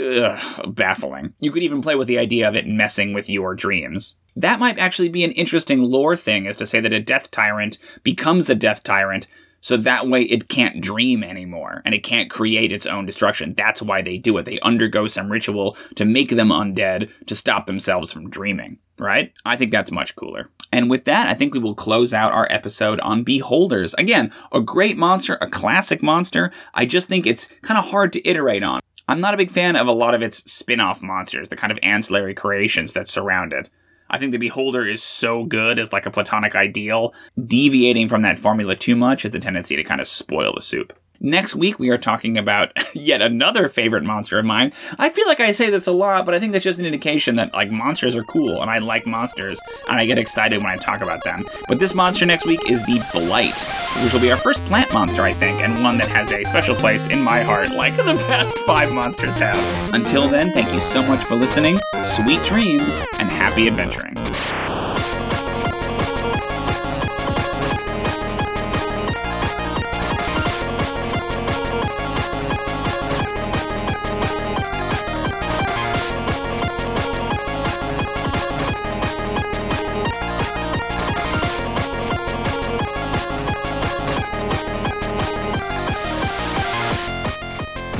ugh, 0.00 0.74
baffling. 0.74 1.34
You 1.40 1.52
could 1.52 1.62
even 1.62 1.82
play 1.82 1.94
with 1.94 2.08
the 2.08 2.18
idea 2.18 2.48
of 2.48 2.56
it 2.56 2.66
messing 2.66 3.12
with 3.12 3.28
your 3.28 3.54
dreams. 3.54 4.16
That 4.34 4.58
might 4.58 4.78
actually 4.78 5.10
be 5.10 5.24
an 5.24 5.32
interesting 5.32 5.82
lore 5.82 6.16
thing, 6.16 6.46
is 6.46 6.56
to 6.56 6.66
say 6.66 6.80
that 6.80 6.92
a 6.92 7.00
death 7.00 7.30
tyrant 7.30 7.76
becomes 8.02 8.48
a 8.48 8.54
death 8.54 8.82
tyrant 8.82 9.26
so 9.64 9.78
that 9.78 10.06
way 10.06 10.24
it 10.24 10.50
can't 10.50 10.82
dream 10.82 11.24
anymore 11.24 11.80
and 11.86 11.94
it 11.94 12.02
can't 12.02 12.28
create 12.28 12.70
its 12.70 12.84
own 12.86 13.06
destruction. 13.06 13.54
That's 13.54 13.80
why 13.80 14.02
they 14.02 14.18
do 14.18 14.36
it. 14.36 14.44
They 14.44 14.60
undergo 14.60 15.06
some 15.06 15.32
ritual 15.32 15.78
to 15.94 16.04
make 16.04 16.28
them 16.28 16.50
undead 16.50 17.10
to 17.24 17.34
stop 17.34 17.64
themselves 17.64 18.12
from 18.12 18.28
dreaming, 18.28 18.76
right? 18.98 19.32
I 19.46 19.56
think 19.56 19.72
that's 19.72 19.90
much 19.90 20.16
cooler. 20.16 20.50
And 20.70 20.90
with 20.90 21.06
that, 21.06 21.28
I 21.28 21.32
think 21.32 21.54
we 21.54 21.60
will 21.60 21.74
close 21.74 22.12
out 22.12 22.34
our 22.34 22.46
episode 22.50 23.00
on 23.00 23.24
Beholders. 23.24 23.94
Again, 23.94 24.30
a 24.52 24.60
great 24.60 24.98
monster, 24.98 25.38
a 25.40 25.48
classic 25.48 26.02
monster. 26.02 26.52
I 26.74 26.84
just 26.84 27.08
think 27.08 27.26
it's 27.26 27.46
kind 27.62 27.78
of 27.78 27.86
hard 27.86 28.12
to 28.12 28.28
iterate 28.28 28.62
on. 28.62 28.80
I'm 29.08 29.22
not 29.22 29.32
a 29.32 29.38
big 29.38 29.50
fan 29.50 29.76
of 29.76 29.86
a 29.86 29.92
lot 29.92 30.14
of 30.14 30.22
its 30.22 30.44
spin 30.52 30.80
off 30.80 31.00
monsters, 31.00 31.48
the 31.48 31.56
kind 31.56 31.72
of 31.72 31.78
ancillary 31.82 32.34
creations 32.34 32.92
that 32.92 33.08
surround 33.08 33.54
it. 33.54 33.70
I 34.14 34.18
think 34.18 34.30
the 34.30 34.38
Beholder 34.38 34.86
is 34.86 35.02
so 35.02 35.42
good 35.42 35.76
as 35.76 35.92
like 35.92 36.06
a 36.06 36.10
platonic 36.10 36.54
ideal. 36.54 37.12
Deviating 37.48 38.08
from 38.08 38.22
that 38.22 38.38
formula 38.38 38.76
too 38.76 38.94
much 38.94 39.24
has 39.24 39.34
a 39.34 39.40
tendency 39.40 39.74
to 39.74 39.82
kind 39.82 40.00
of 40.00 40.06
spoil 40.06 40.52
the 40.54 40.60
soup. 40.60 40.92
Next 41.20 41.54
week, 41.54 41.78
we 41.78 41.90
are 41.90 41.98
talking 41.98 42.36
about 42.36 42.72
yet 42.94 43.22
another 43.22 43.68
favorite 43.68 44.02
monster 44.02 44.38
of 44.38 44.44
mine. 44.44 44.72
I 44.98 45.10
feel 45.10 45.26
like 45.26 45.40
I 45.40 45.52
say 45.52 45.70
this 45.70 45.86
a 45.86 45.92
lot, 45.92 46.26
but 46.26 46.34
I 46.34 46.40
think 46.40 46.52
that's 46.52 46.64
just 46.64 46.80
an 46.80 46.86
indication 46.86 47.36
that 47.36 47.54
like 47.54 47.70
monsters 47.70 48.16
are 48.16 48.24
cool, 48.24 48.60
and 48.60 48.70
I 48.70 48.78
like 48.78 49.06
monsters, 49.06 49.60
and 49.88 49.98
I 49.98 50.06
get 50.06 50.18
excited 50.18 50.58
when 50.58 50.70
I 50.70 50.76
talk 50.76 51.00
about 51.00 51.22
them. 51.24 51.46
But 51.68 51.78
this 51.78 51.94
monster 51.94 52.26
next 52.26 52.46
week 52.46 52.68
is 52.68 52.84
the 52.84 53.02
Blight, 53.12 53.54
which 54.02 54.12
will 54.12 54.20
be 54.20 54.30
our 54.32 54.36
first 54.36 54.64
plant 54.64 54.92
monster, 54.92 55.22
I 55.22 55.32
think, 55.32 55.60
and 55.62 55.84
one 55.84 55.98
that 55.98 56.08
has 56.08 56.32
a 56.32 56.44
special 56.44 56.74
place 56.74 57.06
in 57.06 57.22
my 57.22 57.42
heart, 57.42 57.70
like 57.70 57.96
the 57.96 58.16
past 58.26 58.58
five 58.60 58.92
monsters 58.92 59.38
have. 59.38 59.94
Until 59.94 60.28
then, 60.28 60.50
thank 60.50 60.72
you 60.74 60.80
so 60.80 61.02
much 61.02 61.24
for 61.24 61.36
listening, 61.36 61.78
sweet 62.04 62.42
dreams, 62.44 63.04
and 63.18 63.28
happy 63.28 63.68
adventuring. 63.68 64.14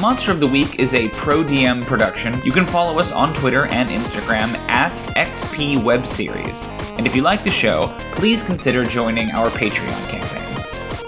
Monster 0.04 0.32
of 0.32 0.38
the 0.38 0.46
Week 0.46 0.78
is 0.78 0.92
a 0.92 1.08
Pro 1.12 1.42
DM 1.42 1.82
production. 1.82 2.38
You 2.44 2.52
can 2.52 2.66
follow 2.66 2.98
us 2.98 3.10
on 3.10 3.32
Twitter 3.32 3.64
and 3.68 3.88
Instagram 3.88 4.54
at 4.68 4.92
XP 5.16 5.82
Web 5.82 6.06
Series. 6.06 6.62
And 6.98 7.06
if 7.06 7.16
you 7.16 7.22
like 7.22 7.42
the 7.42 7.50
show, 7.50 7.88
please 8.12 8.42
consider 8.42 8.84
joining 8.84 9.30
our 9.30 9.48
Patreon 9.48 10.10
campaign. 10.10 10.42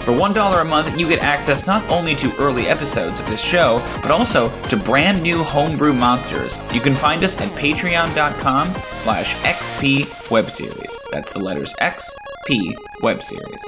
For 0.01 0.13
$1 0.13 0.61
a 0.61 0.65
month, 0.65 0.99
you 0.99 1.07
get 1.07 1.19
access 1.19 1.67
not 1.67 1.87
only 1.91 2.15
to 2.15 2.35
early 2.37 2.65
episodes 2.69 3.19
of 3.19 3.27
this 3.27 3.39
show, 3.39 3.77
but 4.01 4.09
also 4.09 4.49
to 4.69 4.75
brand 4.75 5.21
new 5.21 5.43
homebrew 5.43 5.93
monsters. 5.93 6.57
You 6.73 6.81
can 6.81 6.95
find 6.95 7.23
us 7.23 7.39
at 7.39 7.49
patreon.com 7.49 8.73
slash 8.73 9.35
XP 9.43 10.05
Webseries. 10.29 10.91
That's 11.11 11.33
the 11.33 11.39
letters 11.39 11.75
X, 11.77 12.09
P, 12.47 12.75
Web 13.03 13.21
Series. 13.21 13.63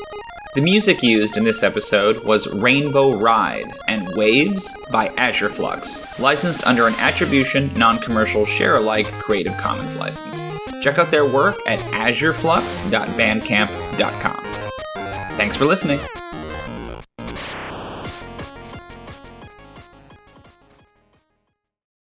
The 0.56 0.62
music 0.62 1.04
used 1.04 1.38
in 1.38 1.44
this 1.44 1.62
episode 1.62 2.24
was 2.24 2.48
Rainbow 2.48 3.16
Ride 3.16 3.72
and 3.88 4.10
Waves 4.16 4.76
by 4.90 5.10
Azure 5.10 5.48
Flux, 5.48 6.20
licensed 6.20 6.66
under 6.66 6.88
an 6.88 6.96
attribution, 6.96 7.72
non 7.76 8.00
commercial, 8.00 8.48
share 8.48 8.78
alike 8.78 9.12
Creative 9.12 9.56
Commons 9.58 9.96
license. 9.96 10.42
Check 10.82 10.98
out 10.98 11.12
their 11.12 11.32
work 11.32 11.56
at 11.68 11.78
azureflux.bandcamp.com. 11.92 14.44
Thanks 15.38 15.56
for 15.56 15.66
listening. 15.66 16.00